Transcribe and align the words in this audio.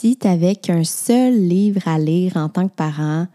Si 0.00 0.16
tu 0.16 0.28
avais 0.28 0.54
qu'un 0.54 0.84
seul 0.84 1.34
livre 1.34 1.88
à 1.88 1.98
lire 1.98 2.36
en 2.36 2.48
tant 2.48 2.68
que 2.68 2.74
parent, 2.74 3.26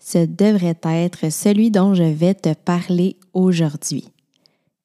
ce 0.00 0.26
devrait 0.26 0.76
être 0.82 1.30
celui 1.30 1.70
dont 1.70 1.94
je 1.94 2.02
vais 2.02 2.34
te 2.34 2.54
parler 2.54 3.16
aujourd'hui. 3.34 4.08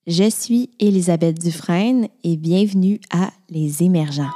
Je 0.05 0.29
suis 0.29 0.69
Elisabeth 0.79 1.39
Dufresne 1.39 2.07
et 2.23 2.37
bienvenue 2.37 2.99
à 3.11 3.31
Les 3.49 3.81
Émergents. 3.81 4.29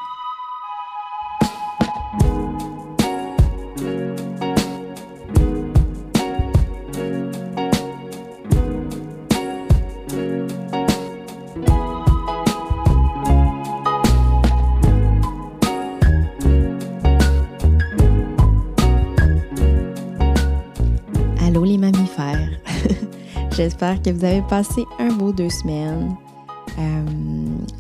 J'espère 23.68 24.02
que 24.02 24.12
vous 24.12 24.24
avez 24.24 24.42
passé 24.44 24.86
un 24.98 25.10
beau 25.10 25.34
deux 25.34 25.50
semaines. 25.50 26.16
Euh, 26.80 27.06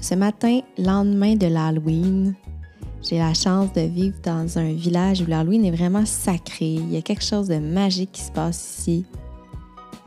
ce 0.02 0.16
matin, 0.16 0.59
lendemain 0.78 1.36
de 1.36 1.48
l'Halloween, 1.48 2.36
j'ai 3.02 3.20
la 3.20 3.34
chance 3.34 3.72
de 3.72 3.80
vivre 3.80 4.18
dans 4.22 4.59
un 4.59 4.73
village 4.73 5.22
où 5.22 5.28
l'Halloween 5.28 5.64
est 5.64 5.72
vraiment 5.72 6.05
sacré. 6.05 6.66
Il 6.66 6.92
y 6.92 6.98
a 6.98 7.02
quelque 7.02 7.23
chose 7.23 7.48
de 7.48 7.59
magique 7.59 8.12
qui 8.12 8.22
se 8.22 8.34
passe 8.34 8.80
ici. 8.80 9.05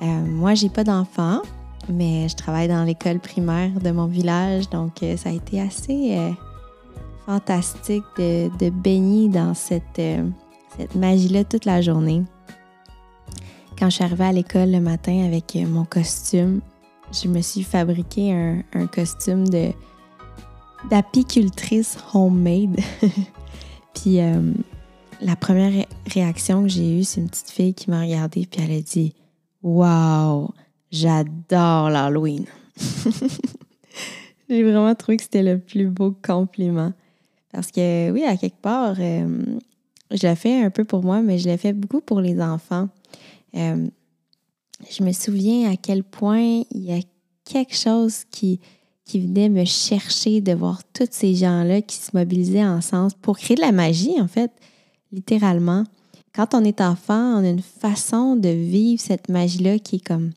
Euh, 0.03 0.05
moi, 0.27 0.53
j'ai 0.53 0.69
pas 0.69 0.85
d'enfants, 0.85 1.41
mais 1.89 2.29
je 2.29 2.37
travaille 2.37 2.69
dans 2.69 2.85
l'école 2.85 3.19
primaire 3.19 3.73
de 3.83 3.91
mon 3.91 4.05
village, 4.05 4.69
donc 4.69 5.03
euh, 5.03 5.17
ça 5.17 5.31
a 5.31 5.33
été 5.33 5.63
assez 5.63 6.35
fantastique 7.25 8.05
de, 8.19 8.69
baigner 8.69 9.31
dans 9.31 9.55
cette, 9.55 10.03
cette 10.77 10.95
magie-là 10.95 11.45
toute 11.45 11.65
la 11.65 11.81
journée. 11.81 12.23
Quand 13.81 13.89
je 13.89 13.95
suis 13.95 14.05
arrivée 14.05 14.25
à 14.25 14.33
l'école 14.33 14.73
le 14.73 14.81
matin 14.81 15.25
avec 15.25 15.57
euh, 15.57 15.67
mon 15.67 15.87
costume, 15.87 16.61
je 17.13 17.29
me 17.29 17.41
suis 17.41 17.63
fabriqué 17.63 18.31
un, 18.31 18.87
costume 18.89 19.49
de 19.49 19.71
d'apicultrice 20.91 21.97
homemade. 22.13 22.79
puis 23.95 24.21
euh, 24.21 24.53
la 25.23 25.35
première 25.35 25.87
réaction 26.07 26.65
que 26.65 26.69
j'ai 26.69 27.01
eue, 27.01 27.05
c'est 27.05 27.23
une 27.23 27.31
petite 27.31 27.49
fille 27.49 27.73
qui 27.73 27.89
m'a 27.89 28.03
regardée 28.03 28.47
puis 28.47 28.61
elle 28.63 28.77
a 28.77 28.83
dit 28.83 29.15
Waouh, 29.63 30.51
j'adore 30.93 31.89
l'Halloween. 31.89 32.45
j'ai 34.51 34.63
vraiment 34.63 34.95
trouvé 34.95 35.17
que 35.17 35.23
c'était 35.23 35.43
le 35.43 35.59
plus 35.59 35.87
beau 35.89 36.15
compliment. 36.23 36.93
Parce 37.51 37.71
que 37.71 38.11
oui, 38.11 38.25
à 38.25 38.37
quelque 38.37 38.61
part, 38.61 38.97
euh, 38.99 39.43
je 40.11 40.27
l'ai 40.27 40.37
fait 40.37 40.65
un 40.65 40.69
peu 40.69 40.85
pour 40.85 41.03
moi, 41.03 41.23
mais 41.23 41.39
je 41.39 41.49
l'ai 41.49 41.57
fait 41.57 41.73
beaucoup 41.73 42.03
pour 42.03 42.21
les 42.21 42.43
enfants. 42.43 42.91
Euh, 43.55 43.89
je 44.91 45.03
me 45.03 45.13
souviens 45.13 45.71
à 45.71 45.77
quel 45.77 46.03
point 46.03 46.63
il 46.71 46.85
y 46.85 46.93
a 46.93 47.01
quelque 47.45 47.75
chose 47.75 48.25
qui, 48.31 48.61
qui 49.05 49.21
venait 49.21 49.49
me 49.49 49.65
chercher 49.65 50.41
de 50.41 50.53
voir 50.53 50.83
tous 50.93 51.09
ces 51.11 51.35
gens-là 51.35 51.83
qui 51.83 51.97
se 51.97 52.11
mobilisaient 52.15 52.65
ensemble 52.65 53.13
pour 53.21 53.39
créer 53.39 53.57
de 53.57 53.61
la 53.61 53.73
magie, 53.73 54.21
en 54.21 54.29
fait, 54.29 54.53
littéralement. 55.13 55.85
Quand 56.33 56.55
on 56.55 56.65
est 56.65 56.81
enfant, 56.81 57.39
on 57.39 57.45
a 57.45 57.49
une 57.49 57.63
façon 57.63 58.37
de 58.37 58.49
vivre 58.49 59.01
cette 59.01 59.29
magie-là 59.29 59.79
qui 59.79 59.97
est 59.97 60.07
comme 60.07 60.31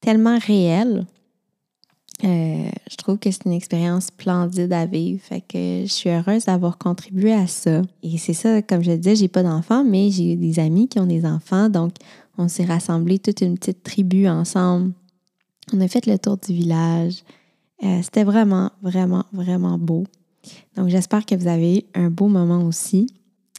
tellement 0.00 0.38
réelle. 0.38 1.06
Euh, 2.24 2.70
je 2.88 2.96
trouve 2.96 3.18
que 3.18 3.30
c'est 3.30 3.46
une 3.46 3.52
expérience 3.52 4.06
splendide 4.06 4.72
à 4.72 4.86
vivre. 4.86 5.20
Fait 5.20 5.40
que 5.40 5.82
je 5.82 5.92
suis 5.92 6.10
heureuse 6.10 6.44
d'avoir 6.44 6.78
contribué 6.78 7.32
à 7.32 7.46
ça. 7.46 7.82
Et 8.02 8.16
c'est 8.18 8.34
ça, 8.34 8.62
comme 8.62 8.82
je 8.82 8.92
disais, 8.92 9.16
j'ai 9.16 9.28
pas 9.28 9.42
d'enfants, 9.42 9.84
mais 9.84 10.10
j'ai 10.10 10.36
des 10.36 10.58
amis 10.60 10.88
qui 10.88 11.00
ont 11.00 11.06
des 11.06 11.24
enfants. 11.26 11.68
Donc, 11.68 11.94
on 12.38 12.48
s'est 12.48 12.64
rassemblés 12.64 13.18
toute 13.18 13.40
une 13.40 13.58
petite 13.58 13.82
tribu 13.82 14.28
ensemble. 14.28 14.92
On 15.72 15.80
a 15.80 15.88
fait 15.88 16.06
le 16.06 16.18
tour 16.18 16.36
du 16.36 16.52
village. 16.52 17.22
Euh, 17.82 18.00
c'était 18.02 18.24
vraiment, 18.24 18.70
vraiment, 18.82 19.24
vraiment 19.32 19.78
beau. 19.78 20.04
Donc, 20.76 20.88
j'espère 20.88 21.26
que 21.26 21.34
vous 21.34 21.48
avez 21.48 21.86
un 21.94 22.10
beau 22.10 22.28
moment 22.28 22.64
aussi. 22.64 23.08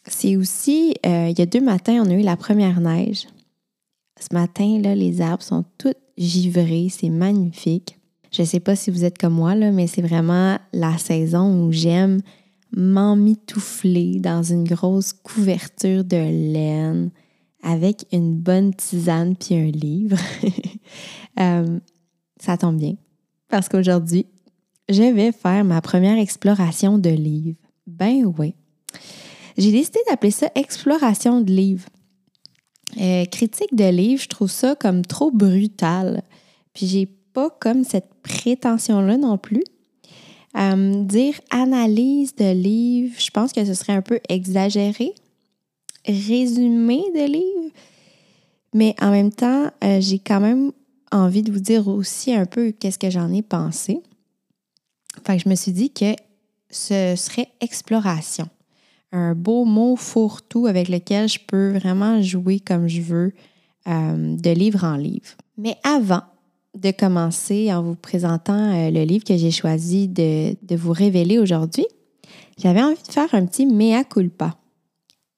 C'est 0.07 0.37
aussi, 0.37 0.95
euh, 1.05 1.29
il 1.29 1.37
y 1.37 1.41
a 1.41 1.45
deux 1.45 1.61
matins, 1.61 2.03
on 2.05 2.09
a 2.09 2.13
eu 2.13 2.21
la 2.21 2.37
première 2.37 2.79
neige. 2.79 3.27
Ce 4.19 4.33
matin, 4.33 4.79
là, 4.81 4.95
les 4.95 5.21
arbres 5.21 5.43
sont 5.43 5.65
tous 5.77 5.95
givrés. 6.17 6.87
C'est 6.89 7.09
magnifique. 7.09 7.97
Je 8.33 8.41
ne 8.41 8.47
sais 8.47 8.59
pas 8.59 8.75
si 8.75 8.89
vous 8.89 9.05
êtes 9.05 9.19
comme 9.19 9.35
moi, 9.35 9.55
mais 9.55 9.85
c'est 9.85 10.01
vraiment 10.01 10.57
la 10.73 10.97
saison 10.97 11.65
où 11.65 11.71
j'aime 11.71 12.21
m'emmitoufler 12.75 14.19
dans 14.19 14.41
une 14.41 14.63
grosse 14.63 15.13
couverture 15.13 16.03
de 16.03 16.17
laine 16.17 17.11
avec 17.61 18.07
une 18.11 18.35
bonne 18.35 18.73
tisane 18.73 19.35
puis 19.35 19.55
un 19.55 19.71
livre. 19.71 20.17
Euh, 21.39 21.79
ça 22.39 22.57
tombe 22.57 22.77
bien 22.77 22.93
parce 23.49 23.67
qu'aujourd'hui, 23.67 24.27
je 24.87 25.01
vais 25.01 25.31
faire 25.31 25.63
ma 25.63 25.81
première 25.81 26.19
exploration 26.19 26.99
de 26.99 27.09
livres. 27.09 27.57
Ben 27.87 28.31
oui. 28.37 28.53
J'ai 29.57 29.71
décidé 29.71 29.97
d'appeler 30.07 30.29
ça 30.29 30.51
exploration 30.53 31.41
de 31.41 31.51
livres. 31.51 31.89
Euh, 33.01 33.25
critique 33.25 33.75
de 33.75 33.89
livres, 33.89 34.21
je 34.21 34.27
trouve 34.27 34.51
ça 34.51 34.75
comme 34.75 35.03
trop 35.03 35.31
brutal. 35.31 36.21
Puis 36.75 36.85
j'ai 36.85 37.07
pas 37.07 37.49
comme 37.49 37.83
cette 37.83 38.12
prétention-là 38.23 39.17
non 39.17 39.37
plus. 39.37 39.63
Euh, 40.55 41.03
dire 41.03 41.35
analyse 41.49 42.35
de 42.35 42.51
livres, 42.51 43.15
je 43.17 43.31
pense 43.31 43.53
que 43.53 43.65
ce 43.65 43.73
serait 43.73 43.93
un 43.93 44.01
peu 44.01 44.19
exagéré. 44.29 45.13
Résumé 46.05 47.01
de 47.15 47.25
livres. 47.25 47.73
Mais 48.73 48.95
en 49.01 49.11
même 49.11 49.31
temps, 49.31 49.69
euh, 49.83 50.01
j'ai 50.01 50.19
quand 50.19 50.39
même 50.39 50.71
envie 51.11 51.43
de 51.43 51.51
vous 51.51 51.59
dire 51.59 51.87
aussi 51.87 52.33
un 52.33 52.45
peu 52.45 52.71
qu'est-ce 52.71 52.99
que 52.99 53.09
j'en 53.09 53.31
ai 53.31 53.41
pensé. 53.41 54.01
Enfin, 55.19 55.37
je 55.37 55.47
me 55.47 55.55
suis 55.55 55.71
dit 55.71 55.91
que 55.91 56.15
ce 56.69 57.15
serait 57.15 57.49
exploration. 57.61 58.47
Un 59.11 59.35
beau 59.35 59.63
mot 59.63 59.95
fourre-tout 59.95 60.65
avec 60.65 60.89
lequel 60.89 61.29
je 61.29 61.39
peux 61.39 61.77
vraiment 61.77 62.21
jouer 62.21 62.59
comme 62.59 62.87
je 62.87 63.01
veux 63.01 63.33
euh, 63.87 64.35
de 64.35 64.49
livre 64.49 64.83
en 64.83 64.95
livre. 64.95 65.29
Mais 65.57 65.77
avant, 65.83 66.23
de 66.75 66.91
commencer 66.91 67.73
en 67.73 67.83
vous 67.83 67.95
présentant 67.95 68.73
euh, 68.73 68.89
le 68.89 69.03
livre 69.03 69.23
que 69.23 69.37
j'ai 69.37 69.51
choisi 69.51 70.07
de, 70.07 70.55
vous 70.75 70.91
révéler 70.91 71.37
aujourd'hui, 71.37 71.85
j'avais 72.57 72.81
envie 72.81 73.01
de 73.01 73.11
faire 73.11 73.33
un 73.33 73.45
petit 73.45 73.65
mea 73.65 74.03
culpa. 74.03 74.55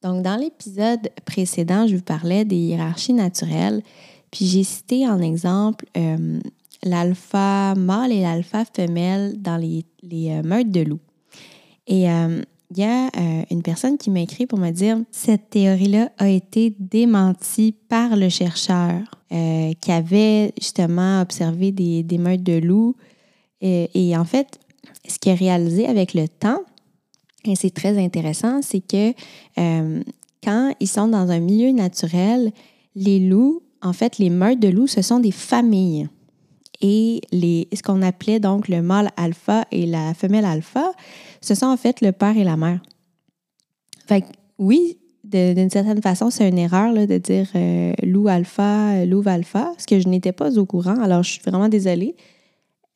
Donc, 0.01 0.23
dans 0.23 0.37
l'épisode 0.37 1.09
précédent, 1.25 1.87
je 1.87 1.95
vous 1.95 2.03
parlais 2.03 2.45
des 2.45 2.55
hiérarchies 2.55 3.13
naturelles, 3.13 3.81
puis 4.31 4.45
j'ai 4.45 4.63
cité 4.63 5.07
en 5.07 5.19
exemple 5.19 5.85
euh, 5.97 6.39
l'alpha 6.83 7.73
mâle 7.75 8.11
et 8.11 8.21
l'alpha 8.21 8.63
femelle 8.65 9.41
dans 9.41 9.57
les, 9.57 9.85
les 10.03 10.31
euh, 10.31 10.43
meutes 10.43 10.71
de 10.71 10.81
loups. 10.81 10.99
Il 12.71 12.79
y 12.79 12.83
a 12.83 13.07
euh, 13.07 13.43
une 13.51 13.61
personne 13.61 13.97
qui 13.97 14.09
m'a 14.09 14.21
écrit 14.21 14.47
pour 14.47 14.59
me 14.59 14.71
dire 14.71 14.97
cette 15.11 15.49
théorie-là 15.49 16.11
a 16.17 16.29
été 16.29 16.75
démentie 16.79 17.75
par 17.89 18.15
le 18.15 18.29
chercheur 18.29 19.01
euh, 19.31 19.73
qui 19.79 19.91
avait 19.91 20.51
justement 20.59 21.21
observé 21.21 21.71
des, 21.71 22.17
meutes 22.17 22.43
de 22.43 22.57
loups. 22.57 22.95
Et, 23.61 23.89
et, 23.93 24.17
en 24.17 24.25
fait, 24.25 24.59
ce 25.07 25.19
qu'il 25.19 25.31
a 25.31 25.35
réalisé 25.35 25.87
avec 25.87 26.13
le 26.13 26.27
temps, 26.27 26.61
et 27.45 27.55
c'est 27.55 27.73
très 27.73 28.03
intéressant, 28.03 28.61
c'est 28.61 28.81
que 28.81 29.13
euh, 29.59 30.01
quand 30.43 30.73
ils 30.79 30.87
sont 30.87 31.07
dans 31.07 31.29
un 31.31 31.39
milieu 31.39 31.71
naturel, 31.71 32.51
les 32.95 33.19
loups, 33.19 33.61
en 33.81 33.93
fait, 33.93 34.17
les 34.17 34.29
meutes 34.29 34.59
de 34.59 34.67
loups, 34.67 34.87
ce 34.87 35.01
sont 35.01 35.19
des 35.19 35.31
familles. 35.31 36.07
Et 36.81 37.21
les, 37.31 37.67
ce 37.73 37.81
qu'on 37.81 38.01
appelait 38.01 38.39
donc 38.39 38.67
le 38.67 38.81
mâle 38.81 39.11
alpha 39.15 39.65
et 39.71 39.85
la 39.85 40.13
femelle 40.13 40.45
alpha, 40.45 40.91
ce 41.45 41.53
sont 41.53 41.67
en 41.67 41.77
fait 41.77 42.01
le 42.01 42.11
père 42.11 42.35
et 42.35 42.43
la 42.43 42.57
mère. 42.57 42.79
Fait 44.07 44.21
que, 44.21 44.27
oui, 44.57 44.97
d'une 45.23 45.69
certaine 45.69 46.01
façon, 46.01 46.31
c'est 46.31 46.49
une 46.49 46.57
erreur 46.57 46.93
de 46.93 47.17
dire 47.17 47.47
euh, 47.55 47.93
loup 48.03 48.27
alpha, 48.27 49.05
loup 49.05 49.23
alpha, 49.27 49.71
ce 49.77 49.85
que 49.85 49.99
je 49.99 50.07
n'étais 50.07 50.31
pas 50.31 50.57
au 50.57 50.65
courant, 50.65 50.99
alors 51.01 51.21
je 51.21 51.31
suis 51.31 51.41
vraiment 51.41 51.69
désolée. 51.69 52.15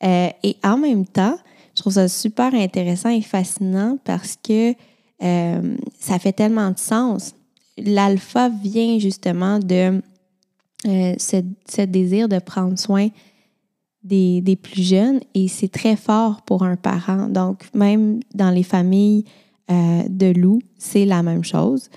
Euh, 0.04 0.30
et 0.44 0.56
en 0.63 0.78
même 0.78 1.06
temps, 1.06 1.38
je 1.75 1.81
trouve 1.81 1.94
ça 1.94 2.07
super 2.07 2.54
intéressant 2.56 3.10
et 3.10 3.22
fascinant 3.22 4.00
parce 4.04 4.36
que 4.42 4.74
euh, 5.22 5.75
ça 6.00 6.18
fait 6.18 6.34
tellement 6.34 6.72
de 6.72 6.80
sens. 6.80 7.36
L'alpha 7.78 8.50
vient 8.50 8.98
justement 8.98 9.60
de 9.60 10.01
ce, 10.84 11.86
désir 11.86 12.28
de 12.28 12.40
prendre 12.40 12.80
soin 12.80 13.10
des, 14.04 14.57
plus 14.62 14.81
jeunes 14.81 15.19
et 15.34 15.48
c'est 15.48 15.72
très 15.72 15.96
fort 15.96 16.42
pour 16.44 16.63
un 16.63 16.75
parent. 16.75 17.28
Donc, 17.28 17.66
même 17.74 18.19
dans 18.34 18.50
les 18.50 18.63
familles 18.63 19.25
euh, 19.69 20.04
de 20.10 20.28
loups, 20.28 20.62
c'est 20.78 21.06
la 21.06 21.24
même 21.24 21.44
chose. 21.44 21.90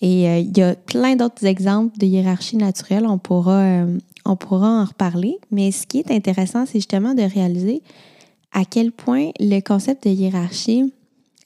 Et 0.00 0.28
euh, 0.28 0.38
il 0.38 0.56
y 0.56 0.62
a 0.62 0.74
plein 0.74 1.16
d'autres 1.16 1.44
exemples 1.44 1.98
de 1.98 2.06
hiérarchie 2.06 2.56
naturelle, 2.56 3.06
on 3.06 3.18
pourra, 3.18 3.60
euh, 3.60 3.98
on 4.24 4.36
pourra 4.36 4.82
en 4.82 4.84
reparler. 4.84 5.38
Mais 5.50 5.70
ce 5.72 5.86
qui 5.86 5.98
est 5.98 6.10
intéressant, 6.10 6.66
c'est 6.66 6.78
justement 6.78 7.14
de 7.14 7.22
réaliser 7.22 7.82
à 8.52 8.64
quel 8.64 8.92
point 8.92 9.30
le 9.40 9.60
concept 9.60 10.06
de 10.06 10.10
hiérarchie, 10.12 10.92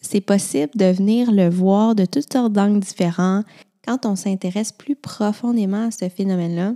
c'est 0.01 0.21
possible 0.21 0.71
de 0.75 0.87
venir 0.87 1.33
le 1.33 1.49
voir 1.49 1.95
de 1.95 2.05
toutes 2.05 2.33
sortes 2.33 2.53
d'angles 2.53 2.81
différents. 2.81 3.43
Quand 3.87 4.07
on 4.07 4.17
s'intéresse 4.17 4.73
plus 4.73 4.95
profondément 4.95 5.87
à 5.87 5.91
ce 5.91 6.09
phénomène-là, 6.09 6.75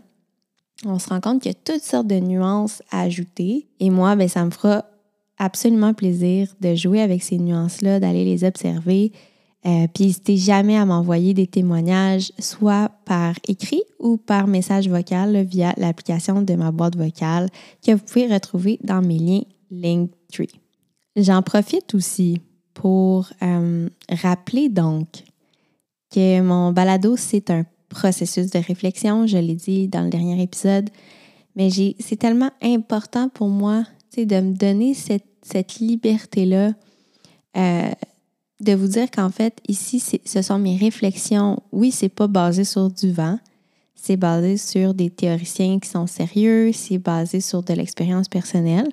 on 0.84 0.99
se 0.99 1.08
rend 1.08 1.20
compte 1.20 1.43
qu'il 1.43 1.52
y 1.52 1.55
a 1.55 1.58
toutes 1.64 1.82
sortes 1.82 2.06
de 2.06 2.20
nuances 2.20 2.82
à 2.90 3.02
ajouter. 3.02 3.67
Et 3.81 3.90
moi, 3.90 4.17
ben, 4.17 4.28
ça 4.28 4.44
me 4.44 4.50
fera 4.50 4.84
absolument 5.38 5.94
plaisir 5.94 6.49
de 6.61 6.75
jouer 6.75 7.00
avec 7.00 7.23
ces 7.23 7.38
nuances-là, 7.38 8.00
d'aller 8.00 8.25
les 8.25 8.44
observer. 8.44 9.12
Euh, 9.67 9.87
puis 9.93 10.05
n'hésitez 10.05 10.37
jamais 10.37 10.76
à 10.76 10.84
m'envoyer 10.84 11.34
des 11.34 11.46
témoignages, 11.46 12.31
soit 12.38 12.90
par 13.05 13.34
écrit 13.49 13.82
ou 13.99 14.17
par 14.17 14.46
message 14.46 14.88
vocal 14.88 15.43
via 15.44 15.75
l'application 15.76 16.43
de 16.43 16.55
ma 16.55 16.70
boîte 16.70 16.96
vocale 16.96 17.49
que 17.84 17.93
vous 17.93 17.99
pouvez 17.99 18.32
retrouver 18.32 18.79
dans 18.84 19.02
mes 19.02 19.19
liens 19.19 19.43
Linktree. 19.70 20.61
J'en 21.17 21.43
profite 21.43 21.94
aussi 21.94 22.40
pour 22.75 23.29
euh, 23.43 23.88
rappeler 24.08 24.69
donc 24.69 25.08
que 26.14 26.40
mon 26.40 26.72
balado, 26.72 27.17
c'est 27.17 27.50
un 27.50 27.64
processus 27.96 28.50
de 28.50 28.58
réflexion, 28.58 29.26
je 29.26 29.38
l'ai 29.38 29.54
dit 29.54 29.88
dans 29.88 30.02
le 30.02 30.10
dernier 30.10 30.43
épisode, 30.43 30.90
mais 31.54 31.70
c'est 31.70 32.16
tellement 32.16 32.50
important 32.62 33.28
pour 33.28 33.48
moi 33.48 33.84
de 34.25 34.40
me 34.40 34.54
donner 34.54 34.94
cette, 34.94 35.78
liberté-là, 35.78 36.72
euh, 37.56 37.90
de 38.60 38.75
vous 38.75 38.88
dire 38.88 39.10
qu'en 39.10 39.31
fait, 39.31 39.60
ici, 39.69 40.00
ce 40.00 40.43
sont 40.43 40.58
mes 40.58 40.76
réflexions. 40.76 41.62
Oui, 41.72 41.90
c'est 41.90 42.08
pas 42.08 42.26
basé 42.26 42.64
sur 42.64 42.90
du 42.90 43.12
vent, 43.12 43.38
c'est 43.94 44.16
basé 44.16 44.56
sur 44.56 44.94
des 44.94 45.10
théoriciens 45.10 45.78
qui 45.78 45.88
sont 45.88 46.06
sérieux, 46.06 46.70
c'est 46.72 46.98
basé 46.98 47.40
sur 47.40 47.62
de 47.62 47.75
l'expérience 47.75 48.28
personnelle. 48.28 48.88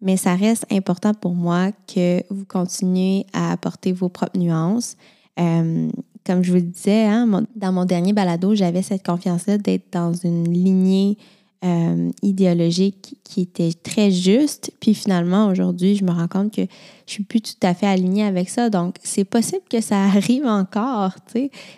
Mais 0.00 0.16
ça 0.16 0.36
reste 0.36 0.64
important 0.70 1.12
pour 1.12 1.34
moi 1.34 1.72
que 1.92 2.22
vous 2.30 2.44
continuez 2.44 3.26
à 3.32 3.50
apporter 3.50 3.92
vos 3.92 4.08
propres 4.08 4.38
nuances. 4.38 4.96
Euh, 5.40 5.88
comme 6.28 6.44
je 6.44 6.50
vous 6.50 6.56
le 6.56 6.62
disais, 6.62 7.06
hein, 7.06 7.46
dans 7.56 7.72
mon 7.72 7.86
dernier 7.86 8.12
balado, 8.12 8.54
j'avais 8.54 8.82
cette 8.82 9.02
confiance-là 9.02 9.56
d'être 9.56 9.90
dans 9.90 10.12
une 10.12 10.52
lignée 10.52 11.16
euh, 11.64 12.10
idéologique 12.22 13.16
qui 13.24 13.40
était 13.40 13.72
très 13.72 14.10
juste. 14.10 14.70
Puis 14.78 14.92
finalement, 14.92 15.48
aujourd'hui, 15.48 15.96
je 15.96 16.04
me 16.04 16.10
rends 16.10 16.28
compte 16.28 16.54
que 16.54 16.60
je 17.06 17.12
suis 17.12 17.24
plus 17.24 17.40
tout 17.40 17.54
à 17.62 17.72
fait 17.72 17.86
alignée 17.86 18.24
avec 18.24 18.50
ça. 18.50 18.68
Donc, 18.68 18.96
c'est 19.02 19.24
possible 19.24 19.62
que 19.70 19.80
ça 19.80 19.96
arrive 20.04 20.44
encore. 20.44 21.16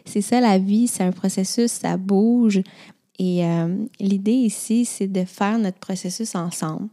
C'est 0.04 0.20
ça 0.20 0.40
la 0.40 0.58
vie, 0.58 0.88
c'est 0.88 1.04
un 1.04 1.12
processus, 1.12 1.70
ça 1.70 1.96
bouge. 1.96 2.60
Et 3.20 3.44
euh, 3.44 3.76
l'idée 4.00 4.32
ici, 4.32 4.84
c'est 4.84 5.06
de 5.06 5.24
faire 5.24 5.60
notre 5.60 5.78
processus 5.78 6.34
ensemble. 6.34 6.88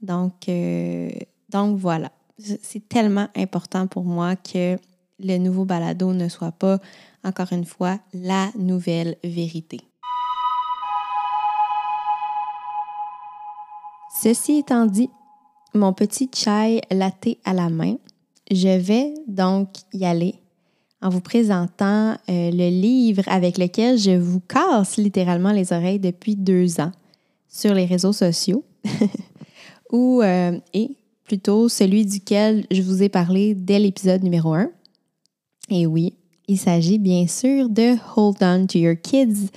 Donc, 0.00 0.48
euh, 0.48 1.10
donc 1.50 1.76
voilà, 1.76 2.10
c'est 2.38 2.88
tellement 2.88 3.28
important 3.36 3.86
pour 3.86 4.04
moi 4.04 4.34
que 4.34 4.78
le 5.18 5.38
nouveau 5.38 5.64
balado 5.64 6.12
ne 6.12 6.28
soit 6.28 6.52
pas, 6.52 6.78
encore 7.24 7.52
une 7.52 7.64
fois, 7.64 7.98
la 8.12 8.50
nouvelle 8.58 9.16
vérité. 9.24 9.80
Ceci 14.22 14.58
étant 14.58 14.86
dit, 14.86 15.10
mon 15.74 15.92
petit 15.92 16.30
chai 16.34 16.80
latte 16.90 17.28
à 17.44 17.52
la 17.52 17.68
main, 17.68 17.96
je 18.50 18.78
vais 18.78 19.12
donc 19.26 19.68
y 19.92 20.04
aller 20.04 20.36
en 21.02 21.10
vous 21.10 21.20
présentant 21.20 22.12
euh, 22.12 22.50
le 22.50 22.70
livre 22.70 23.22
avec 23.26 23.58
lequel 23.58 23.98
je 23.98 24.16
vous 24.16 24.40
casse 24.40 24.96
littéralement 24.96 25.52
les 25.52 25.72
oreilles 25.72 25.98
depuis 25.98 26.36
deux 26.36 26.80
ans 26.80 26.92
sur 27.48 27.74
les 27.74 27.84
réseaux 27.84 28.12
sociaux. 28.12 28.64
ou 29.92 30.22
euh, 30.22 30.58
et 30.72 30.96
plutôt 31.24 31.68
celui 31.68 32.06
duquel 32.06 32.66
je 32.70 32.82
vous 32.82 33.02
ai 33.02 33.08
parlé 33.08 33.54
dès 33.54 33.78
l'épisode 33.78 34.22
numéro 34.22 34.54
1. 34.54 34.70
Et 35.68 35.86
oui, 35.86 36.14
il 36.48 36.58
s'agit 36.58 36.98
bien 36.98 37.26
sûr 37.26 37.68
de 37.68 37.94
Hold 38.16 38.36
On 38.42 38.66
to 38.66 38.78
Your 38.78 38.96
Kids 39.00 39.50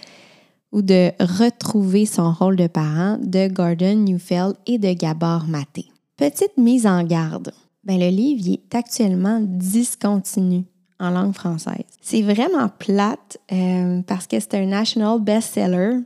ou 0.71 0.81
de 0.81 1.11
Retrouver 1.19 2.05
son 2.05 2.31
rôle 2.31 2.55
de 2.55 2.67
parent 2.67 3.17
de 3.21 3.47
Gordon 3.47 3.95
Newfeld 3.95 4.55
et 4.65 4.77
de 4.77 4.93
Gabor 4.93 5.45
Maté. 5.47 5.85
Petite 6.17 6.57
mise 6.57 6.85
en 6.85 7.03
garde. 7.03 7.51
Ben, 7.83 7.99
le 7.99 8.09
livre 8.09 8.51
est 8.51 8.75
actuellement 8.75 9.39
discontinu 9.41 10.65
en 10.99 11.11
langue 11.11 11.33
française. 11.33 11.85
C'est 12.01 12.21
vraiment 12.21 12.69
plate 12.69 13.37
euh, 13.51 14.01
parce 14.05 14.27
que 14.27 14.39
c'est 14.39 14.55
un 14.55 14.65
national 14.65 15.21
bestseller, 15.21 15.99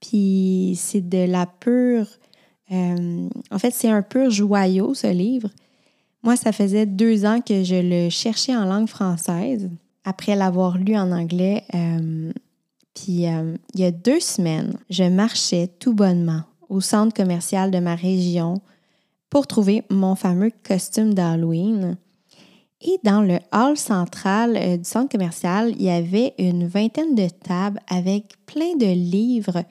puis 0.00 0.74
c'est 0.76 1.08
de 1.08 1.30
la 1.30 1.46
pure 1.46 2.06
euh, 2.72 3.28
en 3.50 3.58
fait, 3.58 3.70
c'est 3.70 3.88
un 3.88 4.02
pur 4.02 4.30
joyau, 4.30 4.94
ce 4.94 5.06
livre. 5.06 5.48
Moi, 6.26 6.34
ça 6.34 6.50
faisait 6.50 6.86
deux 6.86 7.24
ans 7.24 7.40
que 7.40 7.62
je 7.62 7.76
le 7.76 8.10
cherchais 8.10 8.56
en 8.56 8.64
langue 8.64 8.88
française, 8.88 9.70
après 10.02 10.34
l'avoir 10.34 10.76
lu 10.76 10.96
en 10.96 11.12
anglais. 11.12 11.62
Euh, 11.72 12.32
puis, 12.94 13.28
euh, 13.28 13.54
il 13.74 13.80
y 13.80 13.84
a 13.84 13.92
deux 13.92 14.18
semaines, 14.18 14.76
je 14.90 15.04
marchais 15.04 15.68
tout 15.78 15.94
bonnement 15.94 16.40
au 16.68 16.80
centre 16.80 17.14
commercial 17.14 17.70
de 17.70 17.78
ma 17.78 17.94
région 17.94 18.60
pour 19.30 19.46
trouver 19.46 19.84
mon 19.88 20.16
fameux 20.16 20.50
costume 20.64 21.14
d'Halloween. 21.14 21.96
Et 22.80 22.98
dans 23.04 23.22
le 23.22 23.38
hall 23.52 23.76
central 23.76 24.78
du 24.78 24.84
centre 24.84 25.12
commercial, 25.12 25.74
il 25.78 25.82
y 25.82 25.90
avait 25.90 26.34
une 26.38 26.66
vingtaine 26.66 27.14
de 27.14 27.28
tables 27.28 27.78
avec 27.86 28.34
plein 28.46 28.74
de 28.74 28.92
livres 28.92 29.62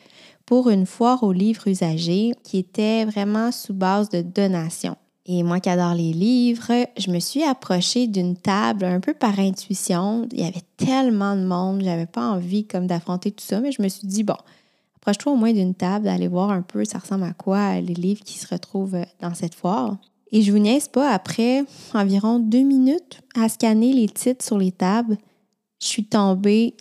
pour 0.45 0.69
une 0.69 0.85
foire 0.85 1.21
aux 1.23 1.33
livres 1.33 1.67
usagés 1.67 2.31
qui 2.43 2.59
était 2.59 3.03
vraiment 3.03 3.51
sous 3.51 3.73
base 3.73 4.07
de 4.07 4.21
donation. 4.21 4.95
Et 5.27 5.41
moi 5.41 5.59
qui 5.59 5.69
adore 5.69 5.95
les 5.95 6.13
livres, 6.13 6.71
je 6.97 7.09
me 7.09 7.19
suis 7.19 7.43
approchée 7.43 8.05
d'une 8.05 8.35
table 8.35 8.85
un 8.85 8.99
peu 8.99 9.13
par 9.13 9.39
intuition. 9.39 10.27
Il 10.31 10.41
y 10.41 10.43
avait 10.45 10.61
tellement 10.77 11.35
de 11.35 11.43
monde, 11.43 11.81
j'avais 11.83 12.05
pas 12.05 12.29
envie 12.29 12.67
comme 12.67 12.85
d'affronter 12.85 13.31
tout 13.31 13.43
ça, 13.43 13.59
mais 13.59 13.71
je 13.71 13.81
me 13.81 13.87
suis 13.87 14.07
dit 14.07 14.23
bon, 14.23 14.37
approche-toi 14.97 15.33
au 15.33 15.35
moins 15.35 15.53
d'une 15.53 15.73
table, 15.73 16.05
d'aller 16.05 16.27
voir 16.27 16.51
un 16.51 16.61
peu 16.61 16.85
ça 16.85 16.99
ressemble 16.99 17.23
à 17.23 17.33
quoi 17.33 17.81
les 17.81 17.95
livres 17.95 18.23
qui 18.23 18.37
se 18.37 18.47
retrouvent 18.47 18.99
dans 19.19 19.33
cette 19.33 19.55
foire. 19.55 19.97
Et 20.31 20.41
je 20.41 20.51
vous 20.51 20.59
niaise 20.59 20.87
pas, 20.87 21.11
après 21.11 21.63
environ 21.93 22.39
deux 22.39 22.63
minutes 22.63 23.21
à 23.35 23.49
scanner 23.49 23.93
les 23.93 24.09
titres 24.09 24.45
sur 24.45 24.57
les 24.57 24.71
tables, 24.71 25.17
je 25.81 25.87
suis 25.87 26.05
tombée 26.05 26.75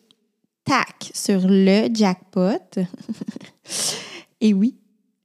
tac 0.65 1.11
sur 1.15 1.41
le 1.47 1.89
jackpot. 1.95 2.81
Et 4.41 4.53
oui, 4.53 4.77